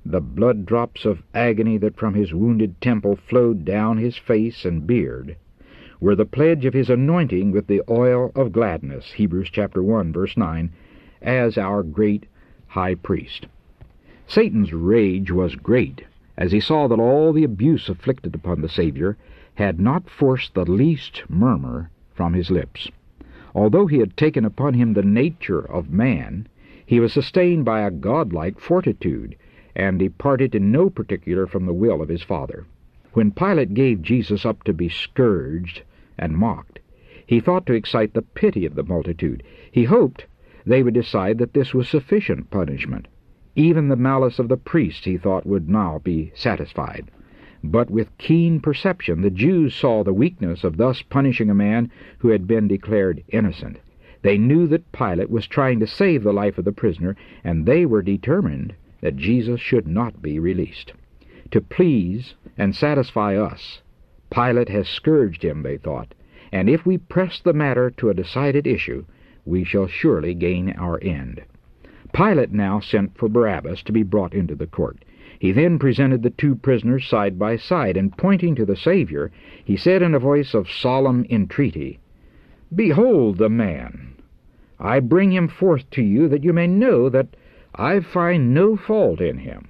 [0.04, 4.86] The blood drops of agony that from his wounded temple flowed down his face and
[4.86, 5.36] beard
[5.98, 10.36] were the pledge of his anointing with the oil of gladness, Hebrews chapter 1 verse
[10.36, 10.70] 9,
[11.22, 12.26] as our great
[12.66, 13.46] high priest.
[14.26, 16.04] Satan's rage was great
[16.36, 19.16] as he saw that all the abuse inflicted upon the Savior
[19.54, 22.90] had not forced the least murmur from his lips.
[23.54, 26.46] Although he had taken upon him the nature of man,
[26.84, 29.34] he was sustained by a godlike fortitude,
[29.74, 32.66] and departed in no particular from the will of his Father.
[33.12, 35.82] When Pilate gave Jesus up to be scourged
[36.18, 36.80] and mocked,
[37.26, 39.42] he thought to excite the pity of the multitude.
[39.70, 40.26] He hoped
[40.66, 43.06] they would decide that this was sufficient punishment.
[43.54, 47.10] Even the malice of the priests, he thought, would now be satisfied.
[47.64, 52.28] But with keen perception the Jews saw the weakness of thus punishing a man who
[52.28, 53.78] had been declared innocent.
[54.22, 57.86] They knew that Pilate was trying to save the life of the prisoner, and they
[57.86, 60.92] were determined that Jesus should not be released.
[61.52, 63.82] To please and satisfy us,
[64.30, 66.12] Pilate has scourged him, they thought,
[66.50, 69.04] and if we press the matter to a decided issue,
[69.46, 71.42] we shall surely gain our end.
[72.12, 75.04] Pilate now sent for Barabbas to be brought into the court.
[75.38, 79.30] He then presented the two prisoners side by side, and pointing to the Savior,
[79.64, 81.98] he said in a voice of solemn entreaty,
[82.74, 84.14] Behold the man!
[84.80, 87.36] I bring him forth to you that you may know that
[87.74, 89.68] I find no fault in him.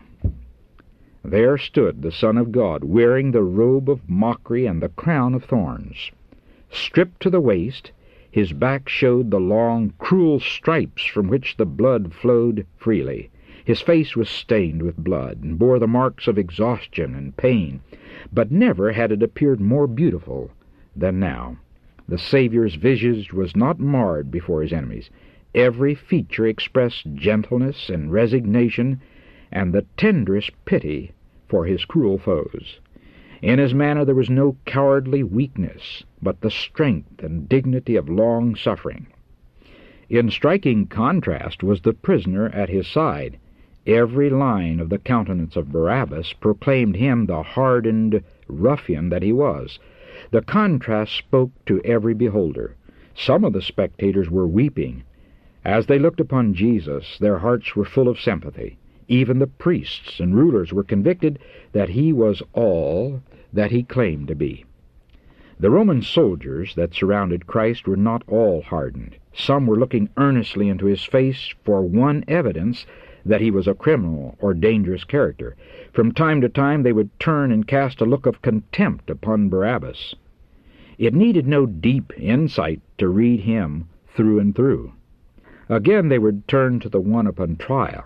[1.24, 5.44] There stood the Son of God, wearing the robe of mockery and the crown of
[5.44, 6.12] thorns.
[6.70, 7.90] Stripped to the waist,
[8.36, 13.30] his back showed the long, cruel stripes from which the blood flowed freely.
[13.64, 17.80] His face was stained with blood, and bore the marks of exhaustion and pain,
[18.30, 20.50] but never had it appeared more beautiful
[20.94, 21.56] than now.
[22.06, 25.08] The Saviour's visage was not marred before his enemies.
[25.54, 29.00] Every feature expressed gentleness and resignation,
[29.50, 31.12] and the tenderest pity
[31.48, 32.80] for his cruel foes.
[33.42, 38.54] In his manner there was no cowardly weakness, but the strength and dignity of long
[38.56, 39.08] suffering.
[40.08, 43.38] In striking contrast was the prisoner at his side.
[43.86, 49.78] Every line of the countenance of Barabbas proclaimed him the hardened ruffian that he was.
[50.30, 52.74] The contrast spoke to every beholder.
[53.14, 55.02] Some of the spectators were weeping.
[55.64, 58.78] As they looked upon Jesus, their hearts were full of sympathy.
[59.08, 61.38] Even the priests and rulers were convicted
[61.72, 64.64] that he was all that he claimed to be.
[65.58, 69.16] The Roman soldiers that surrounded Christ were not all hardened.
[69.32, 72.84] Some were looking earnestly into his face for one evidence
[73.24, 75.56] that he was a criminal or dangerous character.
[75.92, 80.14] From time to time they would turn and cast a look of contempt upon Barabbas.
[80.98, 84.92] It needed no deep insight to read him through and through.
[85.68, 88.04] Again they would turn to the one upon trial.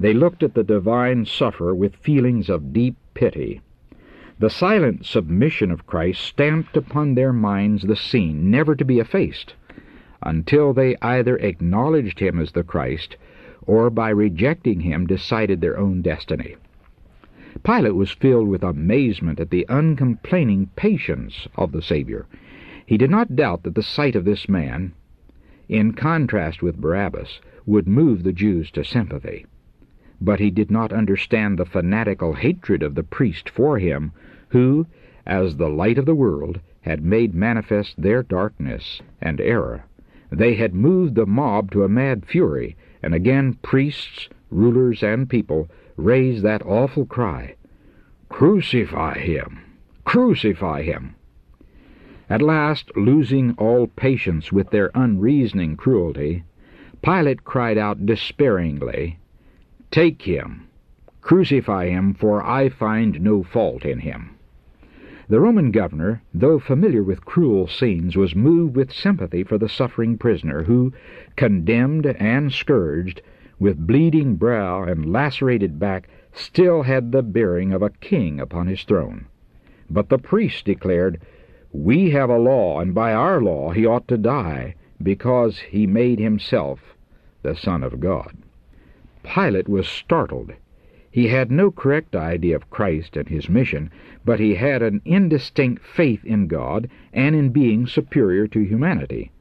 [0.00, 3.60] They looked at the divine sufferer with feelings of deep pity.
[4.38, 9.54] The silent submission of Christ stamped upon their minds the scene, never to be effaced,
[10.22, 13.16] until they either acknowledged him as the Christ,
[13.62, 16.54] or by rejecting him decided their own destiny.
[17.64, 22.26] Pilate was filled with amazement at the uncomplaining patience of the Savior.
[22.86, 24.92] He did not doubt that the sight of this man,
[25.68, 29.44] in contrast with Barabbas, would move the Jews to sympathy.
[30.20, 34.10] But he did not understand the fanatical hatred of the priest for him,
[34.48, 34.84] who,
[35.24, 39.84] as the light of the world, had made manifest their darkness and error.
[40.28, 45.68] They had moved the mob to a mad fury, and again priests, rulers, and people
[45.96, 47.54] raised that awful cry,
[48.28, 49.60] Crucify him!
[50.04, 51.14] Crucify him!
[52.28, 56.42] At last, losing all patience with their unreasoning cruelty,
[57.02, 59.18] Pilate cried out despairingly,
[59.90, 60.68] Take him!
[61.22, 64.36] Crucify him, for I find no fault in him.
[65.28, 70.18] The Roman governor, though familiar with cruel scenes, was moved with sympathy for the suffering
[70.18, 70.92] prisoner, who,
[71.36, 73.22] condemned and scourged,
[73.58, 78.84] with bleeding brow and lacerated back, still had the bearing of a king upon his
[78.84, 79.26] throne.
[79.90, 81.20] But the priests declared,
[81.72, 86.18] We have a law, and by our law he ought to die, because he made
[86.18, 86.94] himself
[87.42, 88.36] the Son of God.
[89.34, 90.54] Pilate was startled
[91.10, 93.90] he had no correct idea of Christ and his mission,
[94.24, 99.32] but he had an indistinct faith in God and in being superior to humanity.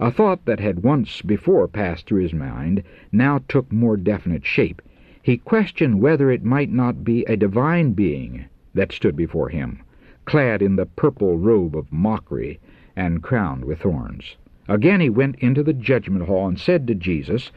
[0.00, 4.80] A thought that had once before passed through his mind now took more definite shape.
[5.22, 9.80] He questioned whether it might not be a divine being that stood before him,
[10.24, 12.60] clad in the purple robe of mockery
[12.96, 14.36] and crowned with thorns.
[14.68, 17.52] Again he went into the judgment hall and said to Jesus,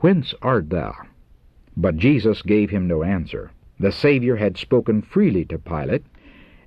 [0.00, 0.94] Whence art thou?
[1.76, 3.50] But Jesus gave him no answer.
[3.78, 6.04] The Savior had spoken freely to Pilate,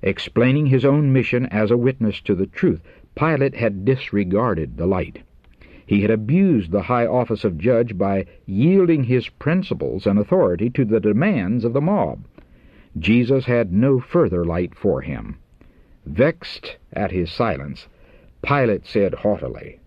[0.03, 2.81] explaining his own mission as a witness to the truth.
[3.15, 5.23] Pilate had disregarded the light.
[5.85, 10.85] He had abused the high office of judge by yielding his principles and authority to
[10.85, 12.25] the demands of the mob.
[12.99, 15.37] Jesus had no further light for him.
[16.05, 17.87] Vexed at his silence,
[18.43, 19.79] Pilate said haughtily,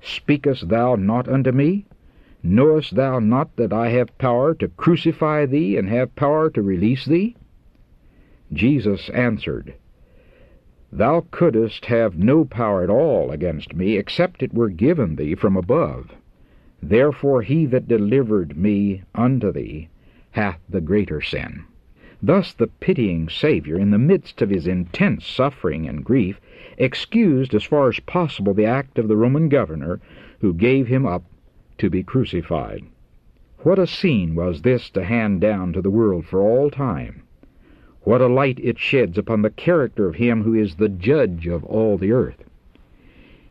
[0.00, 1.86] Speakest thou not unto me?
[2.46, 7.06] Knowest thou not that I have power to crucify thee, and have power to release
[7.06, 7.36] thee?
[8.52, 9.72] Jesus answered,
[10.92, 15.56] Thou couldst have no power at all against me, except it were given thee from
[15.56, 16.14] above.
[16.82, 19.88] Therefore he that delivered me unto thee
[20.32, 21.64] hath the greater sin.
[22.22, 26.42] Thus the pitying Savior, in the midst of his intense suffering and grief,
[26.76, 29.98] excused as far as possible the act of the Roman governor,
[30.40, 31.24] who gave him up
[31.78, 32.84] to be crucified.
[33.58, 37.22] What a scene was this to hand down to the world for all time!
[38.02, 41.64] What a light it sheds upon the character of him who is the judge of
[41.64, 42.44] all the earth!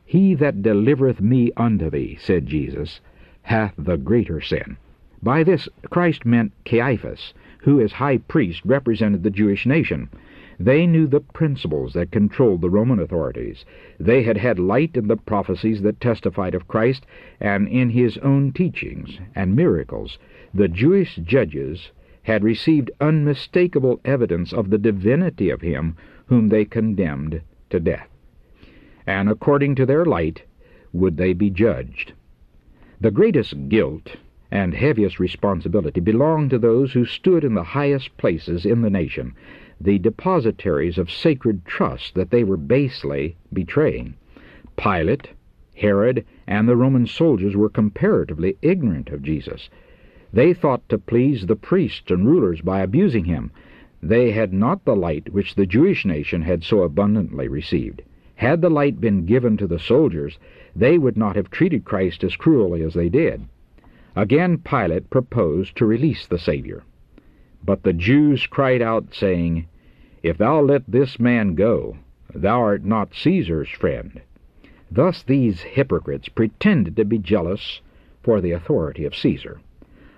[0.05, 3.01] He that delivereth me unto thee, said Jesus,
[3.41, 4.77] hath the greater sin.
[5.23, 10.09] By this Christ meant Caiaphas, who as high priest represented the Jewish nation,
[10.65, 13.65] they knew the principles that controlled the Roman authorities.
[13.99, 17.05] They had had light in the prophecies that testified of Christ,
[17.39, 20.17] and in his own teachings and miracles.
[20.53, 21.91] The Jewish judges
[22.23, 25.97] had received unmistakable evidence of the divinity of him
[26.27, 28.07] whom they condemned to death.
[29.05, 30.43] And according to their light
[30.93, 32.13] would they be judged.
[33.01, 34.15] The greatest guilt
[34.53, 39.33] and heaviest responsibility belonged to those who stood in the highest places in the nation,
[39.81, 44.13] the depositaries of sacred trust that they were basely betraying.
[44.77, 45.29] Pilate,
[45.75, 49.71] Herod, and the Roman soldiers were comparatively ignorant of Jesus.
[50.31, 53.49] They thought to please the priests and rulers by abusing him.
[54.03, 58.03] They had not the light which the Jewish nation had so abundantly received.
[58.35, 60.37] Had the light been given to the soldiers,
[60.75, 63.47] they would not have treated Christ as cruelly as they did.
[64.15, 66.83] Again Pilate proposed to release the Savior.
[67.65, 69.65] But the Jews cried out, saying,
[70.21, 71.97] If thou let this man go,
[72.33, 74.21] thou art not Caesar's friend.
[74.91, 77.81] Thus these hypocrites pretended to be jealous
[78.21, 79.59] for the authority of Caesar.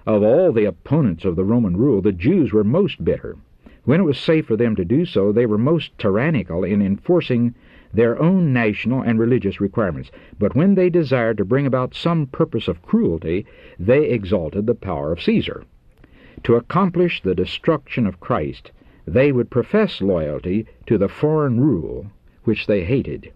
[0.06, 3.38] Of all the opponents of the Roman rule, the Jews were most bitter.
[3.86, 7.56] When it was safe for them to do so, they were most tyrannical in enforcing
[7.96, 10.12] their own national and religious requirements.
[10.38, 13.46] But when they desired to bring about some purpose of cruelty,
[13.80, 15.64] they exalted the power of Caesar.
[16.44, 18.72] To accomplish the destruction of Christ,
[19.08, 22.08] they would profess loyalty to the foreign rule
[22.44, 23.32] which they hated.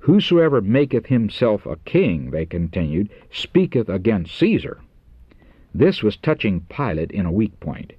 [0.00, 4.80] Whosoever maketh himself a king, they continued, speaketh against Caesar.
[5.74, 7.92] This was touching Pilate in a weak point.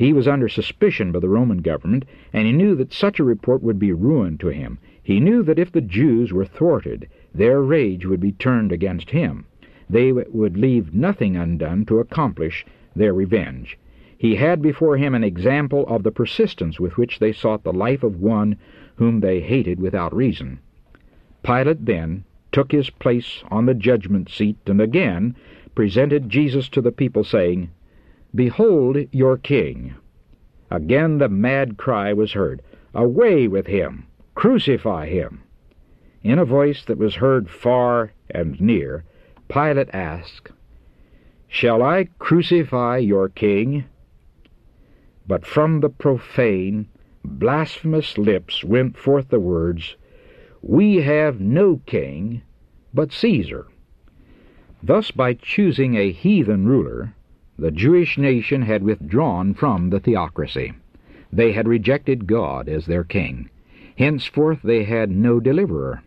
[0.00, 3.62] He was under suspicion by the Roman government, and he knew that such a report
[3.62, 4.78] would be ruin to him.
[5.02, 9.44] He knew that if the Jews were thwarted, their rage would be turned against him.
[9.90, 12.64] They would leave nothing undone to accomplish
[12.96, 13.78] their revenge.
[14.16, 18.02] He had before him an example of the persistence with which they sought the life
[18.02, 18.56] of one
[18.94, 20.60] whom they hated without reason.
[21.42, 25.36] Pilate then took his place on the judgment seat and again
[25.74, 27.68] presented Jesus to the people, saying,
[28.34, 29.94] Behold your king.
[30.70, 32.62] Again the mad cry was heard,
[32.94, 34.06] Away with him!
[34.34, 35.42] Crucify him!
[36.22, 39.04] In a voice that was heard far and near,
[39.48, 40.52] Pilate asked,
[41.48, 43.84] Shall I crucify your king?
[45.26, 46.86] But from the profane,
[47.24, 49.96] blasphemous lips went forth the words,
[50.62, 52.42] We have no king
[52.94, 53.66] but Caesar.
[54.82, 57.14] Thus, by choosing a heathen ruler,
[57.60, 60.72] the Jewish nation had withdrawn from the theocracy.
[61.30, 63.50] They had rejected God as their king.
[63.98, 66.02] Henceforth they had no deliverer.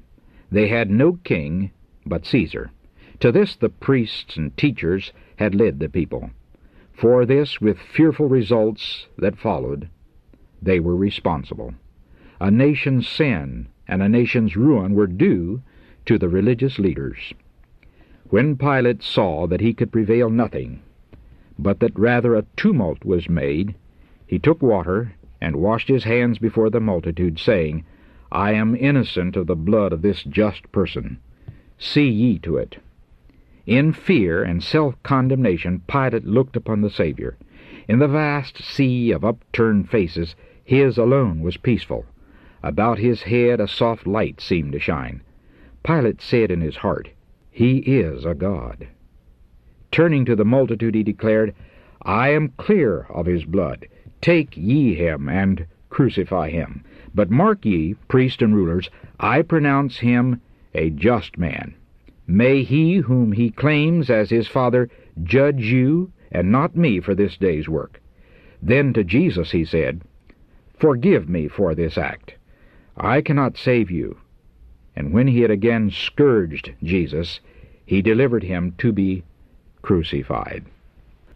[0.51, 1.69] They had no king
[2.07, 2.71] but Caesar.
[3.19, 6.31] To this the priests and teachers had led the people.
[6.91, 9.89] For this, with fearful results that followed,
[10.59, 11.75] they were responsible.
[12.41, 15.61] A nation's sin and a nation's ruin were due
[16.07, 17.31] to the religious leaders.
[18.31, 20.81] When Pilate saw that he could prevail nothing,
[21.63, 23.73] but that rather a tumult was made,
[24.27, 27.85] he took water and washed his hands before the multitude, saying,
[28.31, 31.19] I am innocent of the blood of this just person.
[31.77, 32.77] See ye to it.
[33.65, 37.37] In fear and self-condemnation Pilate looked upon the Savior.
[37.87, 42.05] In the vast sea of upturned faces, his alone was peaceful.
[42.61, 45.21] About his head a soft light seemed to shine.
[45.83, 47.09] Pilate said in his heart,
[47.51, 48.87] he is a god.
[49.93, 51.53] Turning to the multitude, he declared,
[52.01, 53.87] I am clear of his blood.
[54.21, 56.83] Take ye him, and crucify him.
[57.13, 58.89] But mark ye, priests and rulers,
[59.19, 60.41] I pronounce him
[60.73, 61.75] a just man.
[62.25, 64.89] May he whom he claims as his father
[65.21, 68.01] judge you, and not me, for this day's work.
[68.63, 70.01] Then to Jesus he said,
[70.75, 72.33] Forgive me for this act.
[72.97, 74.17] I cannot save you,
[74.95, 77.41] and when he had again scourged Jesus,
[77.85, 79.23] he delivered him to be
[79.83, 80.65] crucified.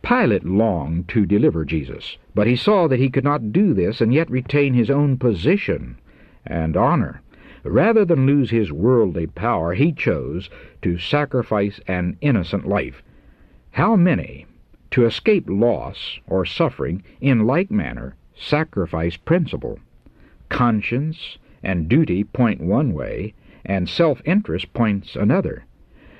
[0.01, 4.13] Pilate longed to deliver Jesus, but he saw that he could not do this and
[4.13, 5.97] yet retain his own position
[6.45, 7.21] and honor.
[7.63, 10.49] Rather than lose his worldly power, he chose
[10.81, 13.03] to sacrifice an innocent life.
[13.71, 14.45] How many,
[14.91, 19.79] to escape loss or suffering, in like manner sacrifice principle?
[20.47, 23.33] Conscience and duty point one way,
[23.65, 25.65] and self-interest points another.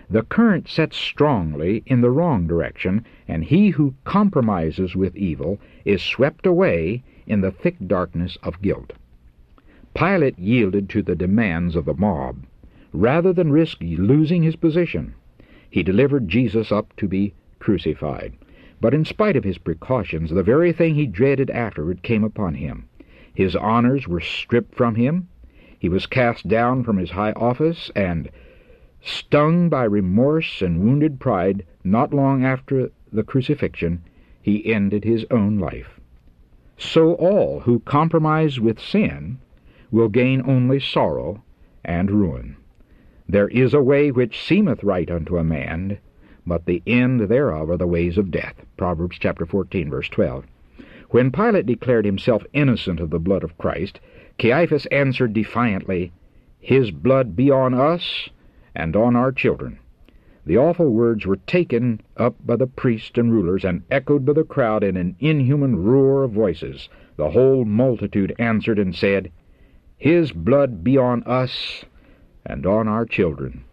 [0.09, 6.01] The current sets strongly in the wrong direction, and he who compromises with evil is
[6.01, 8.93] swept away in the thick darkness of guilt.
[9.93, 12.45] Pilate yielded to the demands of the mob.
[12.93, 15.13] Rather than risk losing his position,
[15.69, 18.31] he delivered Jesus up to be crucified.
[18.79, 22.85] But in spite of his precautions, the very thing he dreaded afterward came upon him.
[23.33, 25.27] His honors were stripped from him,
[25.77, 28.29] he was cast down from his high office, and,
[29.01, 34.01] stung by remorse and wounded pride, not long after the crucifixion,
[34.41, 35.99] he ended his own life.
[36.77, 39.39] So all who compromise with sin
[39.91, 41.43] will gain only sorrow
[41.83, 42.55] and ruin.
[43.29, 45.97] There is a way which seemeth right unto a man,
[46.45, 48.55] but the end thereof are the ways of death.
[48.77, 50.45] Proverbs chapter 14, verse 12.
[51.09, 53.99] When Pilate declared himself innocent of the blood of Christ,
[54.37, 56.11] Caiaphas answered defiantly,
[56.59, 58.29] His blood be on us
[58.77, 59.79] and on our children.
[60.45, 64.43] The awful words were taken up by the priests and rulers and echoed by the
[64.43, 66.87] crowd in an inhuman roar of voices.
[67.17, 69.31] The whole multitude answered and said,
[69.97, 71.83] His blood be on us
[72.45, 73.63] and on our children.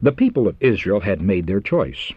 [0.00, 2.10] The people of Israel had made their choice.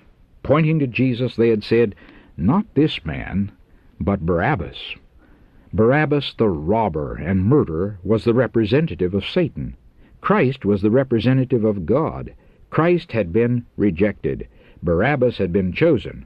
[0.44, 1.96] Pointing to Jesus, they had said,
[2.38, 3.52] Not this man,
[4.00, 4.96] but Barabbas.
[5.74, 9.76] Barabbas, the robber and murderer, was the representative of Satan.
[10.22, 12.34] Christ was the representative of God.
[12.70, 14.48] Christ had been rejected.
[14.84, 16.26] Barabbas had been chosen.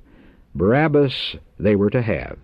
[0.56, 2.38] Barabbas they were to have.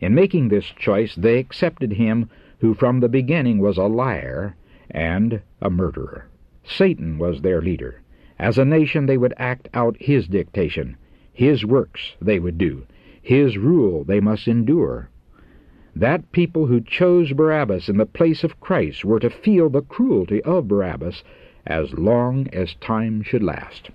[0.00, 2.28] In making this choice, they accepted him
[2.58, 4.56] who from the beginning was a liar
[4.90, 6.26] and a murderer.
[6.64, 8.00] Satan was their leader.
[8.38, 10.96] As a nation, they would act out his dictation.
[11.32, 12.86] His works they would do.
[13.20, 15.10] His rule they must endure.
[15.96, 20.42] That people who chose Barabbas in the place of Christ were to feel the cruelty
[20.42, 21.22] of Barabbas
[21.66, 23.90] as long as time should last.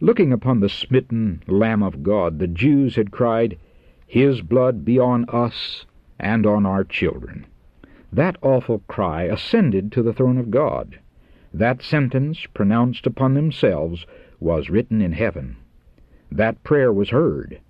[0.00, 3.56] Looking upon the smitten Lamb of God, the Jews had cried,
[4.04, 5.86] His blood be on us
[6.18, 7.46] and on our children.
[8.12, 10.98] That awful cry ascended to the throne of God.
[11.54, 14.06] That sentence, pronounced upon themselves,
[14.40, 15.56] was written in heaven.
[16.32, 17.60] That prayer was heard.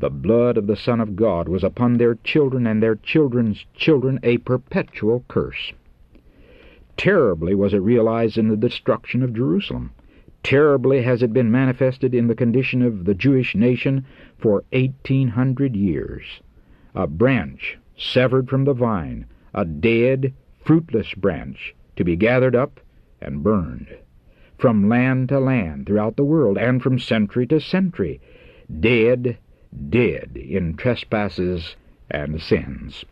[0.00, 4.18] The blood of the Son of God was upon their children and their children's children
[4.22, 5.74] a perpetual curse.
[6.96, 9.92] Terribly was it realized in the destruction of Jerusalem.
[10.42, 14.06] Terribly has it been manifested in the condition of the Jewish nation
[14.38, 16.24] for eighteen hundred years.
[16.94, 20.32] A branch severed from the vine, a dead,
[20.64, 22.80] fruitless branch, to be gathered up
[23.20, 23.98] and burned.
[24.56, 28.18] From land to land throughout the world, and from century to century,
[28.80, 29.36] dead
[29.88, 31.76] dead in trespasses
[32.10, 33.04] and sins.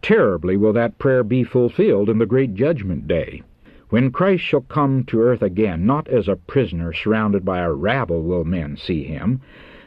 [0.00, 3.42] Terribly will that prayer be fulfilled in the great judgment day.
[3.90, 8.22] When Christ shall come to earth again, not as a prisoner surrounded by a rabble
[8.22, 9.40] will men see him,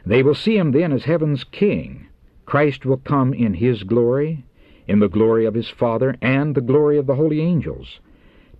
[0.04, 2.08] they will see him then as heaven's king.
[2.44, 4.44] Christ will come in his glory,
[4.88, 8.00] in the glory of his Father, and the glory of the holy angels.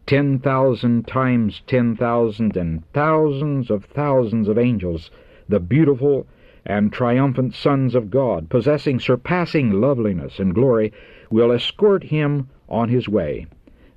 [0.07, 5.11] Ten thousand times ten thousand and thousands of thousands of angels,
[5.49, 6.27] the beautiful
[6.65, 10.93] and triumphant sons of God, possessing surpassing loveliness and glory,
[11.31, 13.47] will escort him on his way.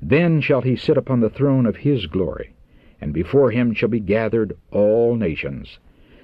[0.02, 2.54] Then shall he sit upon the throne of his glory,
[3.00, 5.80] and before him shall be gathered all nations.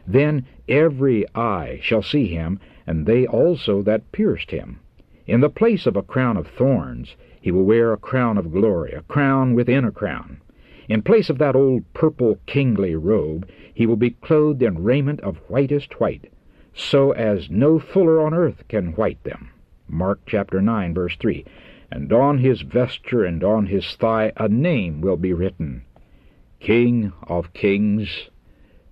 [0.07, 4.79] Then every eye shall see him, and they also that pierced him.
[5.27, 8.91] In the place of a crown of thorns, he will wear a crown of glory,
[8.91, 10.41] a crown within a crown.
[10.91, 15.37] In place of that old purple kingly robe, he will be clothed in raiment of
[15.47, 16.29] whitest white,
[16.73, 19.51] so as no fuller on earth can white them.
[19.87, 21.45] Mark chapter 9, verse 3.
[21.89, 25.83] And on his vesture and on his thigh a name will be written
[26.59, 28.29] King of Kings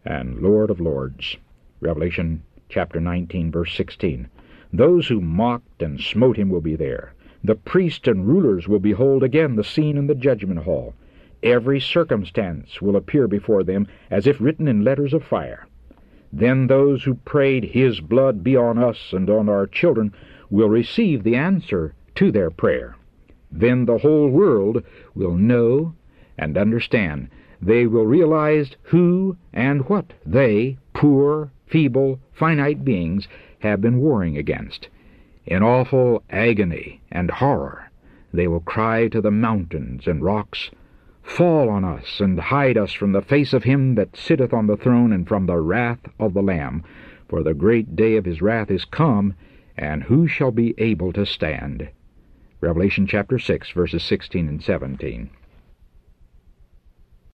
[0.05, 1.35] and Lord of Lords.
[1.81, 4.29] Revelation chapter 19, verse 16.
[4.71, 7.13] Those who mocked and smote him will be there.
[7.43, 10.93] The priests and rulers will behold again the scene in the judgment hall.
[11.41, 15.67] Every circumstance will appear before them as if written in letters of fire.
[16.31, 20.13] Then those who prayed, His blood be on us and on our children,
[20.49, 22.95] will receive the answer to their prayer.
[23.51, 24.83] Then the whole world
[25.15, 25.95] will know
[26.37, 27.29] and understand.
[27.61, 33.27] They will realize who and what they, poor, feeble, finite beings,
[33.59, 34.89] have been warring against.
[35.45, 37.89] In awful agony and horror,
[38.31, 40.69] they will cry to the mountains and rocks,
[41.29, 44.75] Fall on us, and hide us from the face of him that sitteth on the
[44.75, 46.83] throne, and from the wrath of the Lamb.
[47.29, 49.35] For the great day of his wrath is come,
[49.77, 51.89] and who shall be able to stand?
[52.59, 55.29] Revelation chapter 6, verses 16 and 17.